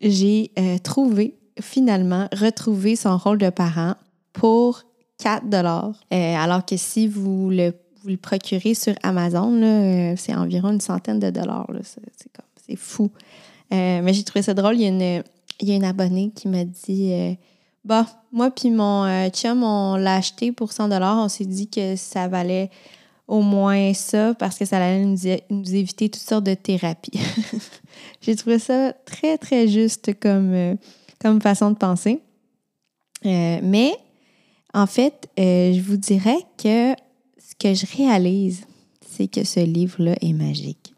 j'ai 0.02 0.52
euh, 0.58 0.78
trouvé, 0.78 1.39
finalement, 1.62 2.28
retrouvé 2.32 2.96
son 2.96 3.18
rôle 3.18 3.38
de 3.38 3.50
parent 3.50 3.96
pour 4.34 4.84
4 5.20 5.50
dollars. 5.50 5.94
Euh, 6.14 6.36
alors 6.36 6.66
que 6.66 6.78
si 6.78 7.08
vous 7.08 7.50
le, 7.50 7.74
vous 8.02 8.10
le 8.10 8.18
procurez 8.18 8.74
sur 8.74 8.94
Amazon, 9.04 9.62
euh, 9.62 10.14
c'est 10.18 10.36
environ 10.36 10.72
une 10.72 10.82
centaine 10.82 11.20
de 11.20 11.30
dollars. 11.30 11.68
C'est 12.68 12.76
fou. 12.76 13.12
mais 13.72 14.14
j'ai 14.14 14.24
trouvé 14.24 14.42
ça 14.42 14.54
drôle. 14.54 14.76
Il 14.76 14.82
y 14.82 14.86
a 14.86 14.90
une, 14.90 15.24
il 15.60 15.70
y 15.70 15.72
a 15.72 15.76
une 15.76 15.84
abonnée 15.84 16.32
qui 16.36 16.48
m'a 16.48 16.64
dit 16.64 17.38
Bah, 17.84 18.06
moi 18.32 18.52
puis 18.52 18.70
mon 18.70 19.30
chum, 19.30 19.64
on 19.64 19.96
l'a 19.96 20.16
acheté 20.16 20.52
pour 20.52 20.72
100 20.72 20.90
dollars. 20.90 21.18
On 21.18 21.30
s'est 21.30 21.46
dit 21.46 21.68
que 21.68 21.96
ça 21.96 22.28
valait 22.28 22.70
au 23.30 23.42
moins 23.42 23.94
ça 23.94 24.34
parce 24.34 24.58
que 24.58 24.66
ça 24.66 24.78
allait 24.78 25.06
nous, 25.06 25.18
nous 25.52 25.76
éviter 25.76 26.10
toutes 26.10 26.24
sortes 26.24 26.46
de 26.46 26.56
thérapies. 26.56 27.20
J'ai 28.22 28.36
trouvé 28.36 28.58
ça 28.58 28.92
très, 29.06 29.38
très 29.38 29.68
juste 29.68 30.20
comme, 30.20 30.54
euh, 30.54 30.76
comme 31.20 31.42
façon 31.42 31.72
de 31.72 31.76
penser. 31.76 32.22
Euh, 33.26 33.60
mais 33.62 33.94
en 34.74 34.88
fait, 34.88 35.30
euh, 35.40 35.74
je 35.74 35.82
vous 35.82 35.98
dirais 35.98 36.38
que 36.58 36.94
ce 37.38 37.56
que 37.60 37.74
je 37.74 37.86
réalise, 37.98 38.66
c'est 39.06 39.28
que 39.28 39.44
ce 39.44 39.60
livre-là 39.60 40.16
est 40.22 40.34
magique. 40.34 40.94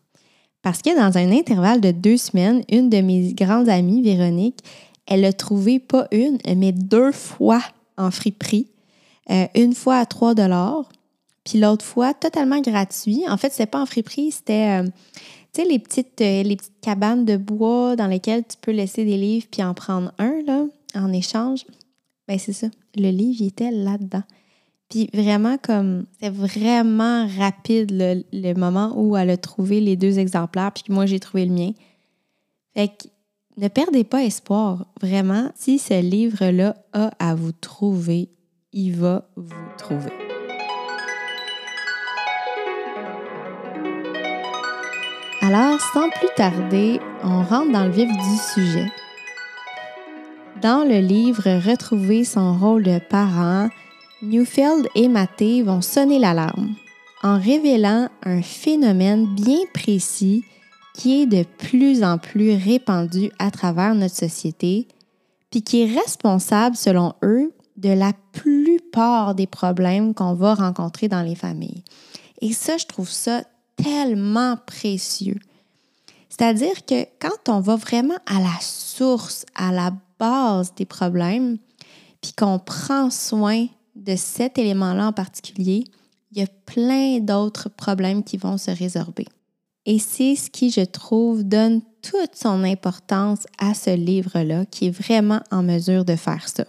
Parce 0.61 0.81
que 0.81 0.95
dans 0.95 1.17
un 1.17 1.31
intervalle 1.31 1.81
de 1.81 1.91
deux 1.91 2.17
semaines, 2.17 2.63
une 2.69 2.89
de 2.89 3.01
mes 3.01 3.33
grandes 3.33 3.69
amies, 3.69 4.03
Véronique, 4.03 4.59
elle 5.07 5.25
a 5.25 5.33
trouvé 5.33 5.79
pas 5.79 6.07
une, 6.11 6.37
mais 6.55 6.71
deux 6.71 7.11
fois 7.11 7.63
en 7.97 8.11
friperie. 8.11 8.67
une 9.55 9.73
fois 9.73 9.97
à 9.97 10.05
3 10.05 10.35
puis 11.43 11.59
l'autre 11.59 11.85
fois, 11.85 12.13
totalement 12.13 12.61
gratuit. 12.61 13.23
En 13.27 13.37
fait, 13.37 13.51
c'était 13.51 13.65
pas 13.65 13.81
en 13.81 13.85
friperie, 13.85 14.31
c'était, 14.31 14.83
euh, 14.83 14.87
tu 15.53 15.61
sais, 15.61 15.67
les 15.67 15.79
petites, 15.79 16.21
euh, 16.21 16.43
les 16.43 16.55
petites 16.55 16.79
cabanes 16.81 17.25
de 17.25 17.37
bois 17.37 17.95
dans 17.95 18.07
lesquelles 18.07 18.43
tu 18.47 18.57
peux 18.61 18.71
laisser 18.71 19.03
des 19.03 19.17
livres 19.17 19.47
puis 19.51 19.63
en 19.63 19.73
prendre 19.73 20.13
un, 20.17 20.41
là, 20.45 20.65
en 20.95 21.11
échange. 21.11 21.65
Ben 22.27 22.39
c'est 22.39 22.53
ça. 22.53 22.67
Le 22.95 23.09
livre, 23.09 23.37
il 23.41 23.47
était 23.47 23.71
là-dedans. 23.71 24.23
Puis 24.89 25.09
vraiment, 25.13 25.57
comme, 25.57 26.05
c'est 26.19 26.29
vraiment 26.29 27.27
rapide 27.27 27.91
le, 27.91 28.53
moment 28.53 28.93
où 28.95 29.15
elle 29.15 29.29
a 29.29 29.37
trouvé 29.37 29.79
les 29.79 29.95
deux 29.95 30.19
exemplaires, 30.19 30.71
puis 30.73 30.83
moi, 30.89 31.05
j'ai 31.05 31.19
trouvé 31.19 31.45
le 31.45 31.53
mien. 31.53 31.71
Fait 32.73 32.89
que 32.89 33.07
ne 33.57 33.67
perdez 33.67 34.03
pas 34.03 34.23
espoir. 34.23 34.85
Vraiment, 35.01 35.49
si 35.55 35.79
ce 35.79 36.01
livre-là 36.01 36.75
a 36.93 37.11
à 37.19 37.35
vous 37.35 37.53
trouver, 37.53 38.29
il 38.73 38.93
va 38.95 39.29
vous 39.35 39.55
trouver. 39.77 40.30
Alors, 45.43 45.81
sans 45.81 46.07
plus 46.11 46.29
tarder, 46.35 46.99
on 47.23 47.41
rentre 47.41 47.71
dans 47.71 47.85
le 47.85 47.91
vif 47.91 48.07
du 48.07 48.37
sujet. 48.53 48.91
Dans 50.61 50.87
le 50.87 50.99
livre 50.99 51.49
Retrouver 51.67 52.23
son 52.23 52.59
rôle 52.59 52.83
de 52.83 52.99
parent, 52.99 53.69
Newfield 54.21 54.87
et 54.93 55.07
Maté 55.07 55.63
vont 55.63 55.81
sonner 55.81 56.19
l'alarme 56.19 56.75
en 57.23 57.39
révélant 57.39 58.07
un 58.21 58.43
phénomène 58.43 59.33
bien 59.33 59.61
précis 59.73 60.43
qui 60.93 61.23
est 61.23 61.25
de 61.25 61.43
plus 61.57 62.03
en 62.03 62.19
plus 62.19 62.53
répandu 62.53 63.31
à 63.39 63.49
travers 63.49 63.95
notre 63.95 64.15
société, 64.15 64.87
puis 65.49 65.63
qui 65.63 65.81
est 65.81 65.99
responsable, 65.99 66.75
selon 66.75 67.13
eux, 67.23 67.51
de 67.77 67.89
la 67.89 68.13
plupart 68.31 69.33
des 69.33 69.47
problèmes 69.47 70.13
qu'on 70.13 70.35
va 70.35 70.53
rencontrer 70.53 71.07
dans 71.07 71.23
les 71.23 71.35
familles. 71.35 71.83
Et 72.41 72.53
ça, 72.53 72.77
je 72.77 72.85
trouve 72.85 73.09
ça 73.09 73.41
tellement 73.83 74.57
précieux. 74.65 75.39
C'est-à-dire 76.29 76.85
que 76.85 77.05
quand 77.19 77.49
on 77.49 77.59
va 77.59 77.75
vraiment 77.75 78.17
à 78.25 78.39
la 78.39 78.59
source, 78.61 79.45
à 79.55 79.71
la 79.71 79.93
base 80.19 80.73
des 80.75 80.85
problèmes, 80.85 81.57
puis 82.21 82.33
qu'on 82.33 82.59
prend 82.59 83.09
soin 83.09 83.67
de 83.95 84.15
cet 84.15 84.57
élément-là 84.57 85.07
en 85.07 85.13
particulier, 85.13 85.83
il 86.31 86.39
y 86.39 86.43
a 86.43 86.47
plein 86.65 87.19
d'autres 87.19 87.69
problèmes 87.69 88.23
qui 88.23 88.37
vont 88.37 88.57
se 88.57 88.71
résorber. 88.71 89.27
Et 89.85 89.99
c'est 89.99 90.35
ce 90.35 90.49
qui, 90.49 90.69
je 90.69 90.81
trouve, 90.81 91.43
donne 91.43 91.81
toute 92.01 92.35
son 92.35 92.63
importance 92.63 93.45
à 93.57 93.73
ce 93.73 93.95
livre-là, 93.95 94.65
qui 94.65 94.87
est 94.87 94.91
vraiment 94.91 95.41
en 95.51 95.63
mesure 95.63 96.05
de 96.05 96.15
faire 96.15 96.47
ça. 96.47 96.65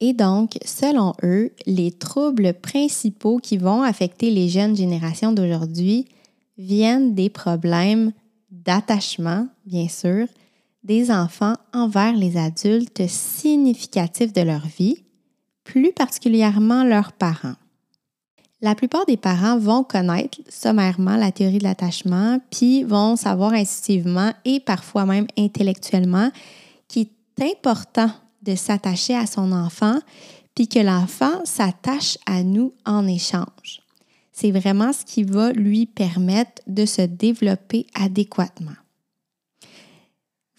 Et 0.00 0.12
donc, 0.12 0.58
selon 0.64 1.14
eux, 1.22 1.52
les 1.66 1.90
troubles 1.90 2.54
principaux 2.54 3.38
qui 3.38 3.58
vont 3.58 3.82
affecter 3.82 4.30
les 4.30 4.48
jeunes 4.48 4.76
générations 4.76 5.32
d'aujourd'hui 5.32 6.06
viennent 6.60 7.14
des 7.14 7.30
problèmes 7.30 8.12
d'attachement, 8.50 9.48
bien 9.64 9.88
sûr, 9.88 10.26
des 10.84 11.10
enfants 11.10 11.54
envers 11.72 12.14
les 12.14 12.36
adultes 12.36 13.06
significatifs 13.08 14.32
de 14.32 14.42
leur 14.42 14.66
vie, 14.66 15.02
plus 15.64 15.92
particulièrement 15.92 16.84
leurs 16.84 17.12
parents. 17.12 17.54
La 18.62 18.74
plupart 18.74 19.06
des 19.06 19.16
parents 19.16 19.58
vont 19.58 19.84
connaître 19.84 20.38
sommairement 20.48 21.16
la 21.16 21.32
théorie 21.32 21.58
de 21.58 21.64
l'attachement, 21.64 22.40
puis 22.50 22.84
vont 22.84 23.16
savoir 23.16 23.52
intuitivement 23.52 24.32
et 24.44 24.60
parfois 24.60 25.06
même 25.06 25.26
intellectuellement 25.38 26.30
qu'il 26.88 27.06
est 27.40 27.52
important 27.52 28.10
de 28.42 28.54
s'attacher 28.54 29.14
à 29.14 29.26
son 29.26 29.52
enfant, 29.52 29.98
puis 30.54 30.68
que 30.68 30.78
l'enfant 30.78 31.44
s'attache 31.44 32.18
à 32.26 32.42
nous 32.42 32.74
en 32.84 33.06
échange. 33.06 33.80
C'est 34.32 34.50
vraiment 34.50 34.92
ce 34.92 35.04
qui 35.04 35.24
va 35.24 35.52
lui 35.52 35.86
permettre 35.86 36.62
de 36.66 36.86
se 36.86 37.02
développer 37.02 37.86
adéquatement. 37.94 38.76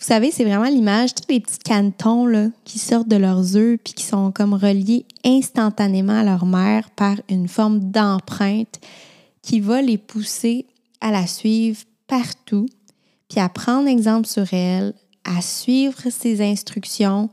Vous 0.01 0.07
savez, 0.07 0.31
c'est 0.31 0.45
vraiment 0.45 0.69
l'image, 0.69 1.13
tous 1.13 1.31
les 1.31 1.39
petits 1.39 1.59
canetons 1.59 2.51
qui 2.65 2.79
sortent 2.79 3.07
de 3.07 3.17
leurs 3.17 3.55
œufs 3.55 3.77
puis 3.83 3.93
qui 3.93 4.03
sont 4.03 4.31
comme 4.31 4.55
reliés 4.55 5.05
instantanément 5.23 6.19
à 6.19 6.23
leur 6.23 6.47
mère 6.47 6.89
par 6.89 7.17
une 7.29 7.47
forme 7.47 7.91
d'empreinte 7.91 8.79
qui 9.43 9.59
va 9.59 9.79
les 9.81 9.99
pousser 9.99 10.65
à 11.01 11.11
la 11.11 11.27
suivre 11.27 11.81
partout, 12.07 12.67
puis 13.29 13.39
à 13.39 13.47
prendre 13.47 13.87
exemple 13.87 14.27
sur 14.27 14.51
elle, 14.53 14.93
à 15.23 15.39
suivre 15.41 16.09
ses 16.09 16.41
instructions 16.41 17.29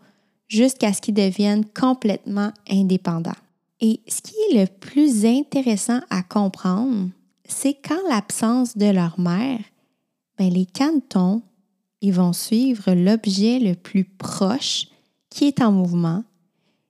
jusqu'à 0.46 0.92
ce 0.92 1.00
qu'ils 1.00 1.14
deviennent 1.14 1.64
complètement 1.64 2.52
indépendants. 2.70 3.32
Et 3.80 4.00
ce 4.08 4.20
qui 4.22 4.34
est 4.50 4.60
le 4.60 4.66
plus 4.66 5.24
intéressant 5.24 6.00
à 6.10 6.22
comprendre, 6.22 7.10
c'est 7.46 7.74
qu'en 7.74 8.08
l'absence 8.08 8.76
de 8.76 8.86
leur 8.86 9.18
mère, 9.18 9.60
ben 10.38 10.50
les 10.50 10.66
canetons 10.66 11.42
ils 12.00 12.12
vont 12.12 12.32
suivre 12.32 12.92
l'objet 12.92 13.58
le 13.58 13.74
plus 13.74 14.04
proche 14.04 14.86
qui 15.30 15.46
est 15.46 15.60
en 15.60 15.72
mouvement, 15.72 16.24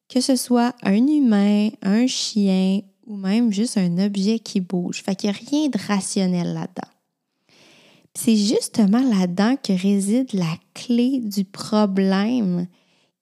que 0.09 0.21
ce 0.21 0.37
soit 0.37 0.75
un 0.83 1.07
humain, 1.07 1.71
un 1.83 2.07
chien 2.07 2.81
ou 3.07 3.17
même 3.17 3.53
juste 3.53 3.79
un 3.79 3.99
objet 3.99 4.39
qui 4.39 4.61
bouge. 4.61 5.03
Fait 5.03 5.15
qu'il 5.15 5.31
n'y 5.31 5.37
a 5.37 5.51
rien 5.51 5.69
de 5.69 5.79
rationnel 5.79 6.53
là-dedans. 6.53 6.93
C'est 8.15 8.37
justement 8.37 9.01
là-dedans 9.01 9.57
que 9.57 9.73
réside 9.73 10.33
la 10.33 10.59
clé 10.75 11.21
du 11.21 11.45
problème 11.45 12.67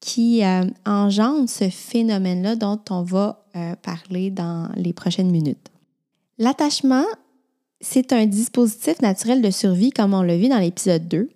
qui 0.00 0.44
euh, 0.44 0.64
engendre 0.84 1.48
ce 1.48 1.68
phénomène-là 1.68 2.56
dont 2.56 2.80
on 2.90 3.02
va 3.02 3.44
euh, 3.56 3.74
parler 3.76 4.30
dans 4.30 4.68
les 4.76 4.92
prochaines 4.92 5.30
minutes. 5.30 5.70
L'attachement, 6.38 7.06
c'est 7.80 8.12
un 8.12 8.26
dispositif 8.26 9.00
naturel 9.00 9.42
de 9.42 9.50
survie 9.50 9.90
comme 9.90 10.14
on 10.14 10.22
l'a 10.22 10.36
vu 10.36 10.48
dans 10.48 10.58
l'épisode 10.58 11.08
2 11.08 11.30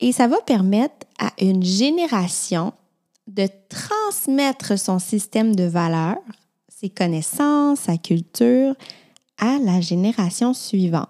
et 0.00 0.12
ça 0.12 0.28
va 0.28 0.40
permettre 0.40 1.06
à 1.18 1.32
une 1.40 1.62
génération 1.62 2.72
de 3.26 3.48
transmettre 3.68 4.78
son 4.78 4.98
système 4.98 5.54
de 5.54 5.64
valeurs, 5.64 6.22
ses 6.68 6.88
connaissances, 6.88 7.80
sa 7.80 7.96
culture 7.98 8.74
à 9.38 9.58
la 9.58 9.80
génération 9.80 10.54
suivante. 10.54 11.08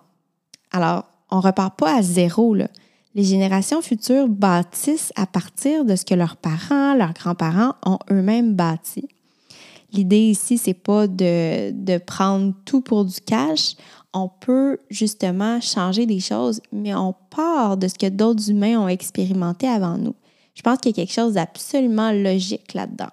Alors, 0.71 1.05
on 1.31 1.37
ne 1.37 1.43
repart 1.43 1.79
pas 1.79 1.97
à 1.97 2.03
zéro. 2.03 2.55
Là. 2.55 2.69
Les 3.19 3.25
générations 3.25 3.83
futures 3.83 4.29
bâtissent 4.29 5.13
à 5.17 5.27
partir 5.27 5.85
de 5.85 5.97
ce 5.97 6.05
que 6.05 6.15
leurs 6.15 6.37
parents, 6.37 6.95
leurs 6.95 7.15
grands-parents 7.15 7.73
ont 7.85 7.99
eux-mêmes 8.13 8.55
bâti. 8.55 9.09
L'idée 9.93 10.31
ici, 10.31 10.57
c'est 10.57 10.73
pas 10.73 11.09
de, 11.09 11.73
de, 11.73 11.99
prendre 11.99 12.55
tout 12.65 12.81
pour 12.81 13.05
du 13.05 13.21
cash 13.21 13.75
on 14.15 14.29
peut 14.29 14.79
justement 14.89 15.61
changer 15.61 16.07
des 16.07 16.21
choses, 16.21 16.61
mais 16.71 16.95
on 16.95 17.13
part 17.31 17.77
de 17.77 17.89
ce 17.89 17.95
que 17.95 18.09
d'autres 18.09 18.51
humains 18.51 18.79
ont 18.79 18.89
expérimenté 18.89 19.67
avant 19.67 19.99
nous. 19.99 20.15
Je 20.55 20.63
pense 20.63 20.79
qu'il 20.79 20.93
y 20.93 20.95
a 20.95 21.05
quelque 21.05 21.13
chose 21.13 21.35
d'absolument 21.35 22.13
logique 22.13 22.73
là-dedans. 22.73 23.11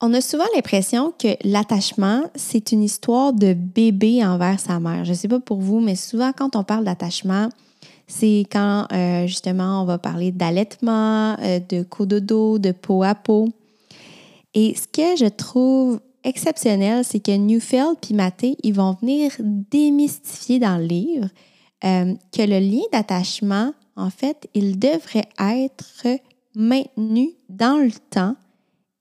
On 0.00 0.12
a 0.12 0.20
souvent 0.20 0.44
l'impression 0.56 1.12
que 1.16 1.36
l'attachement, 1.44 2.24
c'est 2.34 2.72
une 2.72 2.82
histoire 2.82 3.32
de 3.32 3.54
bébé 3.54 4.26
envers 4.26 4.58
sa 4.58 4.80
mère. 4.80 5.04
Je 5.04 5.10
ne 5.10 5.16
sais 5.16 5.28
pas 5.28 5.40
pour 5.40 5.60
vous, 5.60 5.78
mais 5.78 5.94
souvent 5.94 6.32
quand 6.36 6.56
on 6.56 6.64
parle 6.64 6.84
d'attachement, 6.84 7.48
c'est 8.06 8.44
quand 8.50 8.86
euh, 8.92 9.26
justement 9.26 9.82
on 9.82 9.84
va 9.84 9.98
parler 9.98 10.32
d'allaitement, 10.32 11.36
euh, 11.40 11.60
de 11.68 11.82
cododo, 11.82 12.58
de 12.58 12.72
peau 12.72 13.02
à 13.02 13.14
peau. 13.14 13.48
Et 14.54 14.74
ce 14.74 14.86
que 14.86 15.16
je 15.16 15.28
trouve 15.28 16.00
exceptionnel, 16.24 17.04
c'est 17.04 17.20
que 17.20 17.36
Newfield 17.36 17.96
et 18.10 18.14
Maté, 18.14 18.56
ils 18.62 18.74
vont 18.74 18.96
venir 19.00 19.32
démystifier 19.38 20.58
dans 20.58 20.78
le 20.78 20.86
livre 20.86 21.28
euh, 21.84 22.14
que 22.32 22.42
le 22.42 22.58
lien 22.58 22.84
d'attachement, 22.92 23.72
en 23.96 24.10
fait, 24.10 24.48
il 24.54 24.78
devrait 24.78 25.28
être 25.38 26.06
maintenu 26.54 27.30
dans 27.48 27.78
le 27.82 27.92
temps 28.10 28.34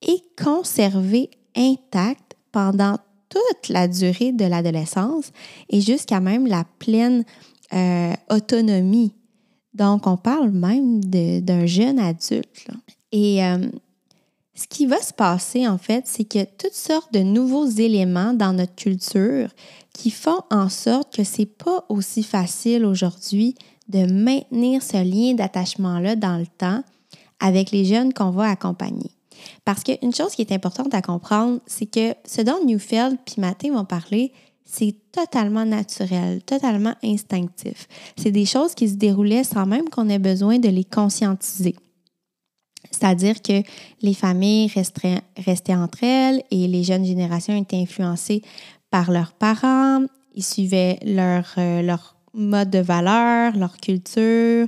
et 0.02 0.22
conservé 0.42 1.30
intact 1.56 2.36
pendant 2.52 2.98
toute 3.30 3.70
la 3.70 3.88
durée 3.88 4.32
de 4.32 4.46
l'adolescence 4.46 5.32
et 5.70 5.82
jusqu'à 5.82 6.20
même 6.20 6.48
la 6.48 6.64
pleine 6.80 7.24
euh, 7.74 8.13
autonomie. 8.29 9.13
Donc, 9.74 10.07
on 10.07 10.17
parle 10.17 10.51
même 10.51 11.03
d'un 11.03 11.65
jeune 11.65 12.00
adulte. 12.00 12.67
Et 13.12 13.43
euh, 13.43 13.67
ce 14.53 14.67
qui 14.67 14.86
va 14.86 15.01
se 15.01 15.13
passer, 15.13 15.67
en 15.67 15.77
fait, 15.77 16.05
c'est 16.07 16.24
qu'il 16.24 16.39
y 16.39 16.43
a 16.43 16.48
toutes 16.48 16.74
sortes 16.74 17.13
de 17.13 17.19
nouveaux 17.19 17.67
éléments 17.67 18.34
dans 18.34 18.53
notre 18.53 18.75
culture 18.75 19.50
qui 19.93 20.12
font 20.12 20.41
en 20.51 20.69
sorte 20.69 21.15
que 21.15 21.24
c'est 21.24 21.45
pas 21.45 21.86
aussi 21.89 22.24
facile 22.24 22.86
aujourd'hui 22.86 23.55
de 23.89 24.12
maintenir 24.12 24.81
ce 24.81 25.03
lien 25.03 25.34
d'attachement-là 25.34 26.15
dans 26.15 26.38
le 26.38 26.48
temps 26.48 26.84
avec 27.39 27.72
les 27.72 27.86
jeunes 27.86 28.13
qu'on 28.13 28.31
va 28.31 28.50
accompagner. 28.50 29.12
Parce 29.65 29.84
qu'une 29.84 30.13
chose 30.13 30.34
qui 30.36 30.41
est 30.41 30.51
importante 30.51 30.93
à 30.93 31.01
comprendre, 31.01 31.60
c'est 31.65 31.86
que 31.86 32.13
ce 32.25 32.41
dont 32.41 32.63
Newfield 32.65 33.17
puis 33.25 33.36
Mathé 33.39 33.69
vont 33.69 33.86
parler, 33.86 34.31
c'est 34.65 34.95
totalement 35.12 35.65
naturel, 35.65 36.41
totalement 36.43 36.95
instinctif. 37.03 37.88
C'est 38.17 38.31
des 38.31 38.45
choses 38.45 38.74
qui 38.74 38.89
se 38.89 38.95
déroulaient 38.95 39.43
sans 39.43 39.65
même 39.65 39.89
qu'on 39.89 40.10
ait 40.10 40.19
besoin 40.19 40.60
de 40.60 40.69
les 40.69 40.84
conscientiser. 40.84 41.75
C'est-à-dire 42.91 43.41
que 43.41 43.62
les 44.01 44.13
familles 44.13 44.72
restaient, 44.74 45.75
entre 45.75 46.03
elles 46.03 46.43
et 46.51 46.67
les 46.67 46.84
jeunes 46.84 47.05
générations 47.05 47.55
étaient 47.55 47.77
influencées 47.77 48.41
par 48.89 49.12
leurs 49.12 49.34
parents, 49.34 50.05
ils 50.34 50.43
suivaient 50.43 51.00
leur, 51.05 51.45
euh, 51.57 51.81
leur 51.81 52.15
mode 52.34 52.69
de 52.69 52.79
valeur, 52.79 53.55
leur 53.57 53.77
culture, 53.77 54.67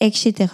etc. 0.00 0.46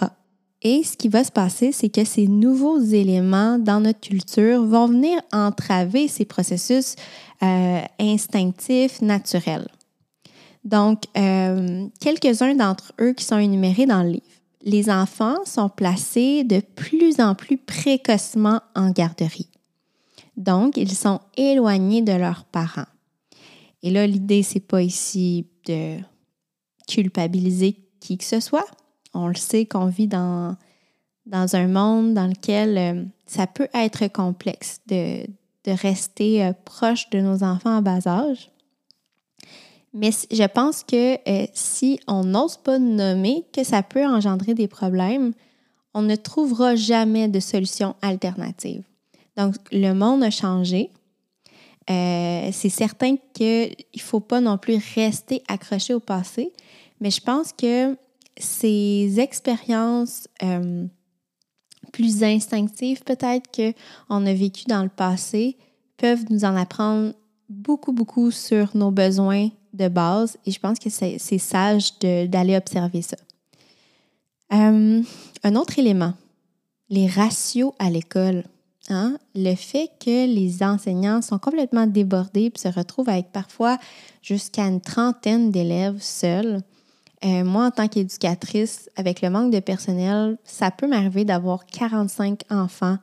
Et 0.65 0.83
ce 0.83 0.97
qui 0.97 1.07
va 1.07 1.23
se 1.23 1.31
passer, 1.31 1.71
c'est 1.71 1.89
que 1.89 2.03
ces 2.03 2.27
nouveaux 2.27 2.79
éléments 2.79 3.57
dans 3.57 3.79
notre 3.79 4.01
culture 4.01 4.65
vont 4.65 4.87
venir 4.87 5.21
entraver 5.31 6.07
ces 6.07 6.25
processus 6.25 6.95
euh, 7.43 7.81
instinctifs, 7.99 9.01
naturels. 9.01 9.67
Donc, 10.65 11.03
euh, 11.17 11.85
quelques-uns 12.01 12.55
d'entre 12.55 12.93
eux 12.99 13.13
qui 13.13 13.23
sont 13.23 13.37
énumérés 13.37 13.85
dans 13.85 14.01
le 14.03 14.09
livre 14.09 14.35
les 14.65 14.89
enfants 14.89 15.45
sont 15.45 15.69
placés 15.69 16.43
de 16.43 16.59
plus 16.59 17.21
en 17.21 17.35
plus 17.35 17.57
précocement 17.57 18.61
en 18.75 18.89
garderie. 18.89 19.49
Donc, 20.35 20.75
ils 20.75 20.91
sont 20.91 21.21
éloignés 21.37 22.01
de 22.01 22.11
leurs 22.11 22.43
parents. 22.45 22.87
Et 23.83 23.91
là, 23.91 24.05
l'idée, 24.07 24.41
c'est 24.41 24.59
pas 24.59 24.81
ici 24.81 25.45
de 25.67 25.97
culpabiliser 26.87 27.77
qui 27.99 28.17
que 28.17 28.23
ce 28.23 28.39
soit. 28.39 28.65
On 29.15 29.29
le 29.29 29.35
sait 29.35 29.65
qu'on 29.65 29.85
vit 29.85 30.09
dans, 30.09 30.57
un 31.31 31.67
monde 31.67 32.13
dans 32.13 32.27
lequel 32.27 32.77
euh, 32.77 33.03
ça 33.25 33.47
peut 33.47 33.69
être 33.73 34.07
complexe 34.09 34.81
de, 34.87 35.25
rester 35.65 36.43
euh, 36.43 36.53
proche 36.65 37.09
de 37.09 37.19
nos 37.19 37.41
enfants 37.41 37.77
en 37.77 37.81
bas 37.81 38.05
âge. 38.05 38.51
Mais 39.93 40.11
je 40.11 40.43
pense 40.43 40.83
que 40.83 41.15
euh, 41.27 41.47
si 41.53 41.97
on 42.07 42.25
n'ose 42.25 42.57
pas 42.57 42.77
nommer 42.77 43.45
que 43.53 43.63
ça 43.63 43.81
peut 43.81 44.05
engendrer 44.05 44.53
des 44.53 44.67
problèmes, 44.67 45.31
on 45.93 46.01
ne 46.01 46.17
trouvera 46.17 46.75
jamais 46.75 47.29
de 47.29 47.39
solution 47.39 47.95
alternative. 48.01 48.83
Donc, 49.37 49.55
le 49.71 49.93
monde 49.93 50.23
a 50.23 50.29
changé. 50.29 50.91
C'est 51.87 52.69
certain 52.69 53.15
qu'il 53.33 53.75
ne 53.95 54.01
faut 54.01 54.19
pas 54.19 54.41
non 54.41 54.57
plus 54.57 54.77
rester 54.95 55.43
accroché 55.47 55.93
au 55.93 55.99
passé, 55.99 56.51
mais 56.99 57.11
je 57.11 57.21
pense 57.21 57.53
que 57.53 57.95
ces 58.37 59.19
expériences 59.19 60.27
euh, 60.43 60.85
plus 61.91 62.23
instinctives 62.23 63.03
peut-être 63.03 63.49
qu'on 63.51 64.25
a 64.25 64.33
vécues 64.33 64.65
dans 64.67 64.83
le 64.83 64.89
passé 64.89 65.57
peuvent 65.97 66.25
nous 66.29 66.43
en 66.43 66.55
apprendre 66.55 67.13
beaucoup, 67.49 67.93
beaucoup 67.93 68.31
sur 68.31 68.75
nos 68.75 68.91
besoins 68.91 69.49
de 69.73 69.87
base 69.87 70.37
et 70.45 70.51
je 70.51 70.59
pense 70.59 70.79
que 70.79 70.89
c'est 70.89 71.37
sage 71.37 71.99
d'aller 71.99 72.55
observer 72.55 73.01
ça. 73.01 73.17
Euh, 74.53 75.01
un 75.43 75.55
autre 75.55 75.79
élément, 75.79 76.13
les 76.89 77.07
ratios 77.07 77.73
à 77.79 77.89
l'école. 77.89 78.43
Hein? 78.89 79.17
Le 79.33 79.55
fait 79.55 79.89
que 79.99 80.27
les 80.27 80.61
enseignants 80.61 81.21
sont 81.21 81.39
complètement 81.39 81.87
débordés 81.87 82.51
et 82.53 82.59
se 82.59 82.67
retrouvent 82.67 83.09
avec 83.09 83.31
parfois 83.31 83.77
jusqu'à 84.21 84.67
une 84.67 84.81
trentaine 84.81 85.49
d'élèves 85.49 86.01
seuls. 86.01 86.61
Euh, 87.25 87.43
moi, 87.43 87.65
en 87.65 87.71
tant 87.71 87.87
qu'éducatrice, 87.87 88.89
avec 88.95 89.21
le 89.21 89.29
manque 89.29 89.51
de 89.51 89.59
personnel, 89.59 90.37
ça 90.43 90.69
peut 90.69 90.87
m'arriver 90.87 91.25
d'avoir 91.25 91.65
45 91.65 92.41
enfants 92.51 92.97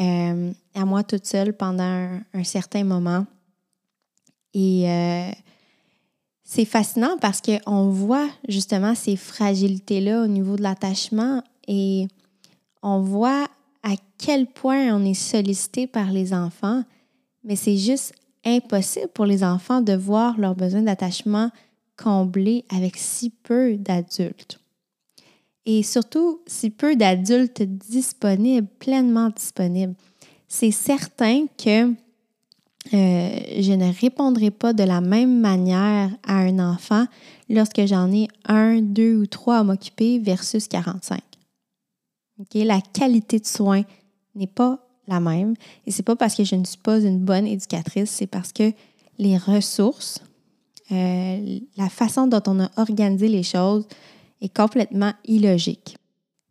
euh, 0.00 0.52
à 0.74 0.84
moi 0.84 1.02
toute 1.02 1.26
seule 1.26 1.56
pendant 1.56 2.08
un, 2.34 2.44
certain 2.44 2.84
moment. 2.84 3.26
Et 4.52 4.88
euh, 4.88 5.30
c'est 6.44 6.64
fascinant 6.64 7.16
parce 7.20 7.40
qu'on 7.40 7.88
voit 7.88 8.28
justement 8.48 8.94
ces 8.94 9.16
fragilités-là 9.16 10.22
au 10.22 10.26
niveau 10.28 10.54
de 10.56 10.62
l'attachement 10.62 11.42
et 11.66 12.06
on 12.82 13.00
voit 13.00 13.48
à 13.82 13.94
quel 14.18 14.46
point 14.46 14.94
on 14.94 15.04
est 15.04 15.14
sollicité 15.14 15.88
par 15.88 16.12
les 16.12 16.32
enfants, 16.32 16.84
mais 17.42 17.56
c'est 17.56 17.76
juste 17.76 18.14
impossible 18.44 19.08
pour 19.08 19.26
les 19.26 19.42
enfants 19.42 19.80
de 19.80 19.94
voir 19.94 20.38
leurs 20.38 20.54
besoins 20.54 20.82
d'attachement 20.82 21.50
comblés 21.96 22.64
avec 22.70 22.96
si 22.96 23.30
peu 23.30 23.76
d'adultes. 23.76 24.60
Et 25.66 25.82
surtout, 25.82 26.40
si 26.46 26.70
peu 26.70 26.96
d'adultes 26.96 27.62
disponibles, 27.62 28.68
pleinement 28.78 29.30
disponibles. 29.30 29.94
C'est 30.46 30.70
certain 30.70 31.46
que 31.58 31.94
euh, 32.92 33.40
je 33.60 33.72
ne 33.72 33.98
répondrai 33.98 34.50
pas 34.50 34.74
de 34.74 34.82
la 34.82 35.00
même 35.00 35.40
manière 35.40 36.10
à 36.22 36.40
un 36.40 36.58
enfant 36.58 37.06
lorsque 37.48 37.86
j'en 37.86 38.12
ai 38.12 38.28
un, 38.44 38.82
deux 38.82 39.16
ou 39.16 39.26
trois 39.26 39.58
à 39.58 39.64
m'occuper 39.64 40.18
versus 40.18 40.68
45. 40.68 41.20
La 42.54 42.80
qualité 42.80 43.38
de 43.38 43.46
soins 43.46 43.84
n'est 44.34 44.46
pas 44.46 44.86
la 45.06 45.20
même. 45.20 45.54
Et 45.86 45.90
c'est 45.90 46.02
pas 46.02 46.16
parce 46.16 46.34
que 46.34 46.44
je 46.44 46.56
ne 46.56 46.64
suis 46.64 46.78
pas 46.78 47.00
une 47.00 47.20
bonne 47.20 47.46
éducatrice, 47.46 48.10
c'est 48.10 48.26
parce 48.26 48.52
que 48.52 48.72
les 49.18 49.38
ressources, 49.38 50.20
euh, 50.92 51.58
la 51.78 51.88
façon 51.88 52.26
dont 52.26 52.42
on 52.46 52.60
a 52.60 52.70
organisé 52.76 53.28
les 53.28 53.42
choses 53.42 53.86
est 54.42 54.54
complètement 54.54 55.12
illogique. 55.24 55.96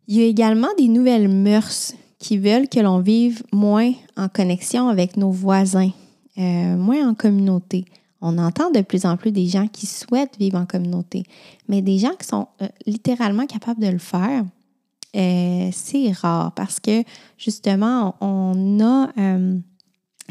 Il 0.08 0.16
y 0.16 0.22
a 0.22 0.26
également 0.26 0.68
des 0.76 0.88
nouvelles 0.88 1.28
mœurs 1.28 1.94
qui 2.18 2.38
veulent 2.38 2.68
que 2.68 2.80
l'on 2.80 2.98
vive 2.98 3.42
moins 3.52 3.92
en 4.16 4.28
connexion 4.28 4.88
avec 4.88 5.16
nos 5.16 5.30
voisins, 5.30 5.90
euh, 6.38 6.76
moins 6.76 7.08
en 7.08 7.14
communauté. 7.14 7.84
On 8.20 8.38
entend 8.38 8.70
de 8.70 8.80
plus 8.80 9.04
en 9.04 9.16
plus 9.16 9.30
des 9.30 9.46
gens 9.46 9.68
qui 9.68 9.86
souhaitent 9.86 10.36
vivre 10.38 10.58
en 10.58 10.66
communauté, 10.66 11.24
mais 11.68 11.80
des 11.80 11.98
gens 11.98 12.14
qui 12.18 12.26
sont 12.26 12.48
euh, 12.60 12.68
littéralement 12.86 13.46
capables 13.46 13.80
de 13.80 13.88
le 13.88 13.98
faire, 13.98 14.44
c'est 15.16 16.10
rare 16.10 16.50
parce 16.56 16.80
que 16.80 17.04
justement, 17.38 18.16
on 18.20 18.80
a 18.80 19.12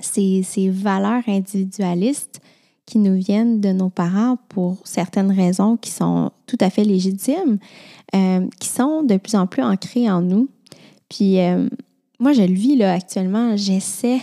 ces, 0.02 0.70
valeurs 0.70 1.24
individualistes 1.28 2.42
qui 2.86 2.98
nous 3.00 3.16
viennent 3.16 3.62
de 3.62 3.72
nos 3.72 3.90
parents 3.90 4.38
pour 4.50 4.78
certaines 4.84 5.32
raisons 5.32 5.78
qui 5.78 5.92
sont 5.92 6.32
tout 6.48 6.58
à 6.60 6.70
fait 6.70 6.84
légitimes, 6.84 7.58
euh, 8.16 8.48
qui 8.60 8.68
sont 8.68 9.04
de 9.04 9.18
plus 9.18 9.36
en 9.36 9.48
plus 9.48 9.64
ancrées 9.64 10.10
en 10.10 10.22
nous. 10.22 10.50
Puis 11.10 11.38
moi, 12.20 12.34
je 12.34 12.42
le 12.42 12.54
vis 12.54 12.76
là 12.76 12.94
actuellement, 12.94 13.56
j'essaie 13.56 14.20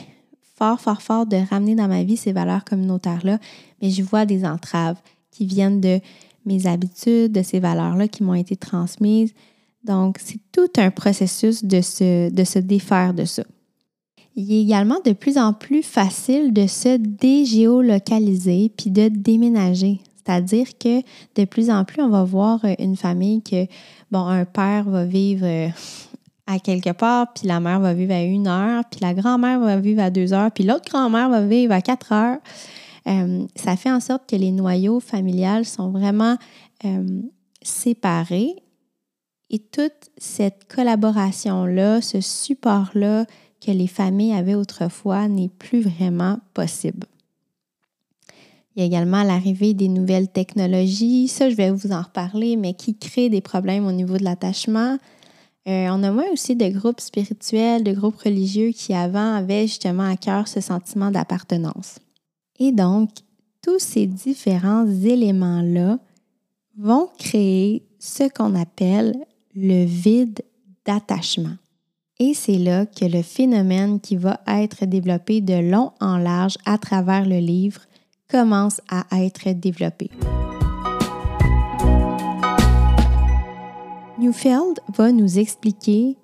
fort, 0.57 0.81
fort, 0.81 1.03
fort 1.03 1.27
de 1.27 1.37
ramener 1.49 1.75
dans 1.75 1.89
ma 1.89 2.03
vie 2.03 2.17
ces 2.17 2.33
valeurs 2.33 2.65
communautaires-là, 2.65 3.39
mais 3.81 3.91
je 3.91 4.03
vois 4.03 4.27
des 4.27 4.45
entraves 4.45 5.01
qui 5.31 5.47
viennent 5.47 5.81
de 5.81 6.01
mes 6.45 6.67
habitudes, 6.67 7.33
de 7.33 7.43
ces 7.43 7.61
valeurs-là 7.61 8.09
qui 8.09 8.25
m'ont 8.25 8.35
été 8.35 8.57
transmises, 8.57 9.33
donc, 9.85 10.19
c'est 10.23 10.41
tout 10.53 10.71
un 10.77 10.91
processus 10.91 11.65
de 11.65 11.81
se, 11.81 12.31
de 12.31 12.45
se 12.45 12.59
défaire 12.59 13.15
de 13.15 13.25
ça. 13.25 13.45
Il 14.37 14.53
est 14.53 14.63
également 14.63 15.01
de 15.05 15.13
plus 15.13 15.39
en 15.39 15.53
plus 15.53 15.83
facile 15.83 16.53
de 16.53 16.67
se 16.67 16.97
dégéolocaliser 16.97 18.73
puis 18.77 18.91
de 18.91 19.09
déménager. 19.09 20.01
C'est-à-dire 20.17 20.67
que 20.79 21.01
de 21.35 21.45
plus 21.45 21.71
en 21.71 21.85
plus, 21.85 22.03
on 22.03 22.09
va 22.09 22.25
voir 22.25 22.61
une 22.79 22.97
famille 22.97 23.43
que, 23.43 23.67
bon, 24.11 24.27
un 24.27 24.45
père 24.45 24.89
va 24.89 25.05
vivre 25.05 25.45
euh, 25.45 25.69
à 26.47 26.59
quelque 26.59 26.91
part, 26.91 27.33
puis 27.33 27.49
la 27.49 27.61
mère 27.61 27.81
va 27.81 27.95
vivre 27.95 28.13
à 28.13 28.23
une 28.23 28.47
heure, 28.47 28.85
puis 28.91 29.01
la 29.01 29.15
grand-mère 29.15 29.61
va 29.61 29.77
vivre 29.79 30.03
à 30.03 30.11
deux 30.11 30.33
heures, 30.33 30.51
puis 30.53 30.65
l'autre 30.65 30.91
grand-mère 30.91 31.31
va 31.31 31.43
vivre 31.43 31.73
à 31.73 31.81
quatre 31.81 32.13
heures. 32.13 32.39
Euh, 33.07 33.47
ça 33.57 33.77
fait 33.77 33.91
en 33.91 34.01
sorte 34.01 34.29
que 34.29 34.37
les 34.37 34.53
noyaux 34.53 35.01
familiales 35.01 35.65
sont 35.65 35.91
vraiment 35.91 36.37
euh, 36.85 37.23
séparés 37.63 38.55
et 39.49 39.59
toute 39.59 40.11
cette 40.17 40.73
collaboration-là, 40.73 42.01
ce 42.01 42.21
support-là 42.21 43.27
que 43.61 43.71
les 43.71 43.87
familles 43.87 44.33
avaient 44.33 44.55
autrefois 44.55 45.29
n'est 45.29 45.49
plus 45.49 45.81
vraiment 45.83 46.39
possible. 46.55 47.07
Il 48.75 48.81
y 48.81 48.83
a 48.83 48.87
également 48.87 49.23
l'arrivée 49.23 49.75
des 49.75 49.89
nouvelles 49.89 50.29
technologies, 50.29 51.29
ça 51.29 51.51
je 51.51 51.57
vais 51.57 51.71
vous 51.71 51.93
en 51.93 52.03
reparler, 52.03 52.57
mais 52.57 52.75
qui 52.75 52.97
créent 52.97 53.29
des 53.29 53.41
problèmes 53.41 53.87
au 53.87 53.93
niveau 53.93 54.17
de 54.17 54.25
l'attachement. 54.25 54.99
Euh, 55.69 55.89
on 55.91 56.03
a 56.03 56.11
moins 56.11 56.31
aussi 56.33 56.57
de 56.57 56.69
groupes 56.69 57.01
spirituels, 57.01 57.85
de 57.85 57.93
groupes 57.93 58.17
religieux 58.17 58.71
qui 58.71 58.95
avant 58.95 59.35
avaient 59.35 59.67
justement 59.67 60.09
à 60.09 60.17
cœur 60.17 60.49
ce 60.49 60.61
sentiment 60.61 61.11
d'appartenance. 61.11 61.99
Et 62.59 62.73
donc, 62.73 63.11
tous 63.63 63.79
ces 63.79 64.07
différents 64.07 64.87
éléments-là 64.87 65.99
vont 66.79 67.09
créer 67.19 67.87
ce 67.99 68.29
qu'on 68.33 68.55
appelle 68.55 69.15
le 69.55 69.85
vide 69.85 70.41
d'attachement. 70.87 71.57
Et 72.23 72.35
c'est 72.35 72.59
là 72.59 72.85
que 72.85 73.07
le 73.07 73.23
phénomène 73.23 73.99
qui 73.99 74.15
va 74.17 74.41
être 74.47 74.85
développé 74.85 75.41
de 75.41 75.55
long 75.55 75.93
en 76.01 76.19
large 76.19 76.59
à 76.67 76.77
travers 76.77 77.25
le 77.25 77.39
livre 77.39 77.81
commence 78.29 78.83
à 78.91 79.07
être 79.19 79.49
développé. 79.53 80.11
Newfeld 84.19 84.81
va 84.95 85.13
nous 85.13 85.39
expliquer 85.39 86.19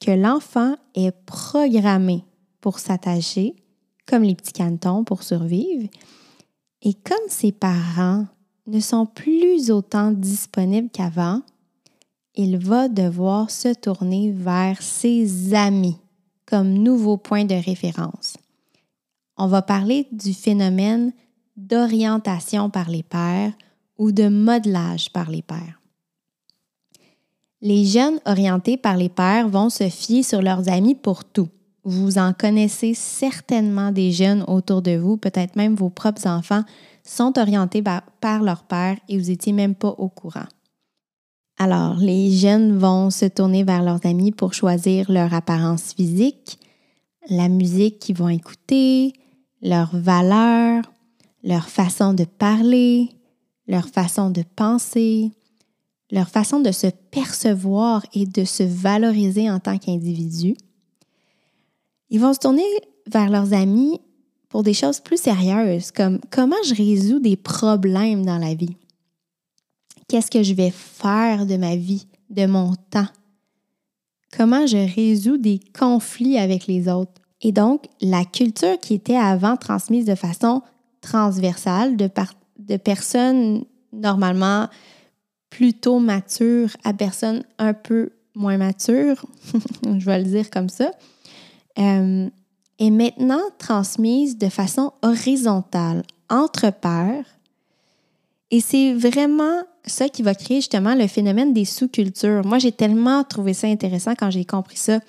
que 0.00 0.10
l'enfant 0.10 0.74
est 0.96 1.14
programmé 1.26 2.24
pour 2.60 2.80
s'attacher, 2.80 3.54
comme 4.04 4.24
les 4.24 4.34
petits 4.34 4.52
cantons 4.52 5.04
pour 5.04 5.22
survivre, 5.22 5.88
et 6.82 6.92
comme 6.92 7.28
ses 7.28 7.52
parents 7.52 8.26
ne 8.66 8.80
sont 8.80 9.06
plus 9.06 9.70
autant 9.70 10.10
disponibles 10.10 10.90
qu'avant, 10.92 11.42
il 12.36 12.58
va 12.58 12.88
devoir 12.88 13.50
se 13.50 13.72
tourner 13.74 14.30
vers 14.30 14.82
ses 14.82 15.54
amis 15.54 15.96
comme 16.44 16.72
nouveau 16.72 17.16
point 17.16 17.44
de 17.44 17.54
référence. 17.54 18.36
On 19.36 19.48
va 19.48 19.62
parler 19.62 20.06
du 20.12 20.32
phénomène 20.32 21.12
d'orientation 21.56 22.70
par 22.70 22.88
les 22.88 23.02
pairs 23.02 23.52
ou 23.98 24.12
de 24.12 24.28
modelage 24.28 25.10
par 25.10 25.30
les 25.30 25.42
pairs. 25.42 25.80
Les 27.62 27.84
jeunes 27.86 28.20
orientés 28.26 28.76
par 28.76 28.96
les 28.96 29.08
pairs 29.08 29.48
vont 29.48 29.70
se 29.70 29.88
fier 29.88 30.22
sur 30.22 30.42
leurs 30.42 30.68
amis 30.68 30.94
pour 30.94 31.24
tout. 31.24 31.48
Vous 31.84 32.18
en 32.18 32.32
connaissez 32.32 32.94
certainement 32.94 33.92
des 33.92 34.12
jeunes 34.12 34.44
autour 34.46 34.82
de 34.82 34.96
vous, 34.96 35.16
peut-être 35.16 35.56
même 35.56 35.74
vos 35.74 35.88
propres 35.88 36.26
enfants 36.26 36.64
sont 37.04 37.38
orientés 37.38 37.82
par, 37.82 38.42
leur 38.42 38.64
père 38.64 38.96
et 39.08 39.16
vous 39.16 39.28
n'étiez 39.28 39.52
même 39.52 39.74
pas 39.74 39.94
au 39.96 40.08
courant. 40.08 40.46
Alors, 41.58 41.96
les 41.96 42.30
jeunes 42.30 42.76
vont 42.76 43.10
se 43.10 43.24
tourner 43.24 43.64
vers 43.64 43.82
leurs 43.82 44.04
amis 44.04 44.30
pour 44.30 44.52
choisir 44.52 45.10
leur 45.10 45.32
apparence 45.32 45.94
physique, 45.94 46.58
la 47.30 47.48
musique 47.48 47.98
qu'ils 47.98 48.16
vont 48.16 48.28
écouter, 48.28 49.14
leurs 49.62 49.96
valeurs, 49.96 50.84
leur 51.42 51.68
façon 51.68 52.12
de 52.12 52.24
parler, 52.24 53.08
leur 53.66 53.88
façon 53.88 54.30
de 54.30 54.42
penser, 54.54 55.32
leur 56.10 56.28
façon 56.28 56.60
de 56.60 56.72
se 56.72 56.88
percevoir 57.10 58.04
et 58.12 58.26
de 58.26 58.44
se 58.44 58.62
valoriser 58.62 59.50
en 59.50 59.58
tant 59.58 59.78
qu'individu. 59.78 60.56
Ils 62.10 62.20
vont 62.20 62.34
se 62.34 62.38
tourner 62.38 62.62
vers 63.10 63.30
leurs 63.30 63.54
amis 63.54 64.00
pour 64.48 64.62
des 64.62 64.74
choses 64.74 65.00
plus 65.00 65.20
sérieuses, 65.20 65.90
comme 65.90 66.20
comment 66.30 66.56
je 66.66 66.74
résous 66.74 67.18
des 67.18 67.36
problèmes 67.36 68.24
dans 68.24 68.38
la 68.38 68.54
vie. 68.54 68.76
Qu'est-ce 70.08 70.30
que 70.30 70.42
je 70.42 70.54
vais 70.54 70.70
faire 70.70 71.46
de 71.46 71.56
ma 71.56 71.76
vie, 71.76 72.06
de 72.30 72.46
mon 72.46 72.74
temps? 72.90 73.08
Comment 74.36 74.66
je 74.66 74.94
résous 74.94 75.36
des 75.36 75.60
conflits 75.78 76.38
avec 76.38 76.66
les 76.66 76.88
autres? 76.88 77.20
Et 77.40 77.52
donc, 77.52 77.86
la 78.00 78.24
culture 78.24 78.78
qui 78.80 78.94
était 78.94 79.16
avant 79.16 79.56
transmise 79.56 80.04
de 80.04 80.14
façon 80.14 80.62
transversale 81.00 81.96
de, 81.96 82.08
de 82.58 82.76
personnes 82.76 83.64
normalement 83.92 84.68
plutôt 85.50 85.98
matures 85.98 86.76
à 86.84 86.92
personnes 86.92 87.44
un 87.58 87.72
peu 87.72 88.10
moins 88.34 88.58
matures, 88.58 89.24
je 89.98 90.04
vais 90.04 90.18
le 90.18 90.24
dire 90.24 90.50
comme 90.50 90.68
ça, 90.68 90.90
euh, 91.78 92.28
est 92.78 92.90
maintenant 92.90 93.42
transmise 93.58 94.36
de 94.36 94.48
façon 94.48 94.92
horizontale 95.02 96.02
entre 96.28 96.70
pairs. 96.70 97.24
Et 98.50 98.60
c'est 98.60 98.92
vraiment 98.92 99.62
ça 99.86 100.08
qui 100.08 100.22
va 100.22 100.34
créer 100.34 100.58
justement 100.58 100.94
le 100.94 101.06
phénomène 101.06 101.52
des 101.52 101.64
sous-cultures. 101.64 102.44
Moi, 102.44 102.58
j'ai 102.58 102.72
tellement 102.72 103.24
trouvé 103.24 103.54
ça 103.54 103.68
intéressant 103.68 104.14
quand 104.14 104.30
j'ai 104.30 104.44
compris 104.44 104.76
ça. 104.76 105.00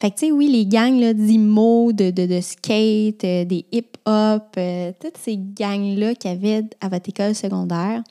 Fait 0.00 0.10
que, 0.10 0.16
tu 0.16 0.26
sais, 0.26 0.32
oui, 0.32 0.48
les 0.48 0.66
gangs 0.66 1.12
d'IMO, 1.14 1.92
de, 1.92 2.10
de, 2.10 2.40
skate, 2.40 3.24
euh, 3.24 3.44
des 3.44 3.64
hip-hop, 3.72 4.42
euh, 4.58 4.92
toutes 5.00 5.16
ces 5.16 5.38
gangs-là 5.38 6.14
qu'il 6.14 6.30
y 6.30 6.34
avait 6.34 6.64
à 6.80 6.88
votre 6.88 7.08
école 7.08 7.34
secondaire, 7.34 8.02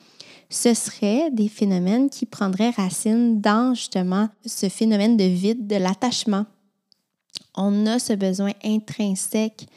ce 0.50 0.74
seraient 0.74 1.30
des 1.32 1.48
phénomènes 1.48 2.10
qui 2.10 2.26
prendraient 2.26 2.72
racine 2.72 3.40
dans 3.40 3.76
justement 3.76 4.30
ce 4.46 4.70
phénomène 4.70 5.18
de 5.18 5.26
vide, 5.26 5.68
de 5.68 5.76
l'attachement. 5.76 6.46
On 7.56 7.86
a 7.86 8.00
ce 8.00 8.14
besoin 8.14 8.52
intrinsèque 8.64 9.68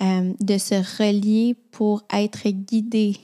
euh, 0.00 0.32
de 0.40 0.56
se 0.56 0.76
relier 0.98 1.56
pour 1.72 2.02
être 2.12 2.48
guidé. 2.48 3.16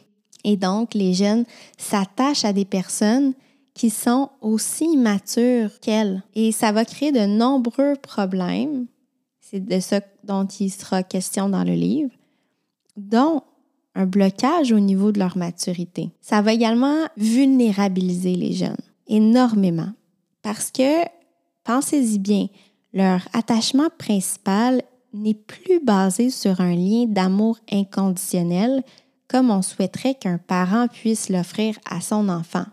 Et 0.47 0.57
donc, 0.57 0.95
les 0.95 1.13
jeunes 1.13 1.45
s'attachent 1.77 2.45
à 2.45 2.53
des 2.53 2.65
personnes 2.65 3.35
qui 3.75 3.91
sont 3.91 4.31
aussi 4.41 4.97
matures 4.97 5.81
qu'elles. 5.81 6.23
Et 6.35 6.53
ça 6.53 6.71
va 6.73 6.85
créer 6.85 7.11
de 7.13 7.27
nombreux 7.27 7.95
problèmes. 8.01 8.87
C'est 9.41 9.61
de 9.61 9.81
ça 9.81 10.01
dont 10.25 10.47
il 10.47 10.71
sera 10.71 11.03
question 11.03 11.49
dans 11.49 11.65
le 11.65 11.75
livre, 11.75 12.11
dont 12.97 13.43
un 13.97 14.07
blocage 14.07 14.73
au 14.73 14.79
niveau 14.79 15.11
de 15.11 15.19
leur 15.19 15.37
maturité. 15.37 16.11
Ça 16.21 16.43
va 16.43 16.53
également 16.53 17.07
vulnérabiliser 17.17 18.37
les 18.37 18.53
jeunes 18.53 18.77
énormément 19.09 19.93
parce 20.43 20.71
que, 20.71 21.05
pensez-y 21.65 22.19
bien, 22.19 22.47
leur 22.93 23.27
attachement 23.33 23.89
principal 23.99 24.83
n'est 25.13 25.35
plus 25.35 25.81
basé 25.83 26.31
sur 26.31 26.61
un 26.61 26.75
lien 26.75 27.07
d'amour 27.07 27.59
inconditionnel 27.71 28.85
comme 29.29 29.51
on 29.51 29.63
souhaiterait 29.63 30.15
qu'un 30.15 30.39
parent 30.39 30.89
puisse 30.89 31.29
l'offrir 31.29 31.77
à 31.89 32.01
son 32.01 32.29
enfant. 32.29 32.65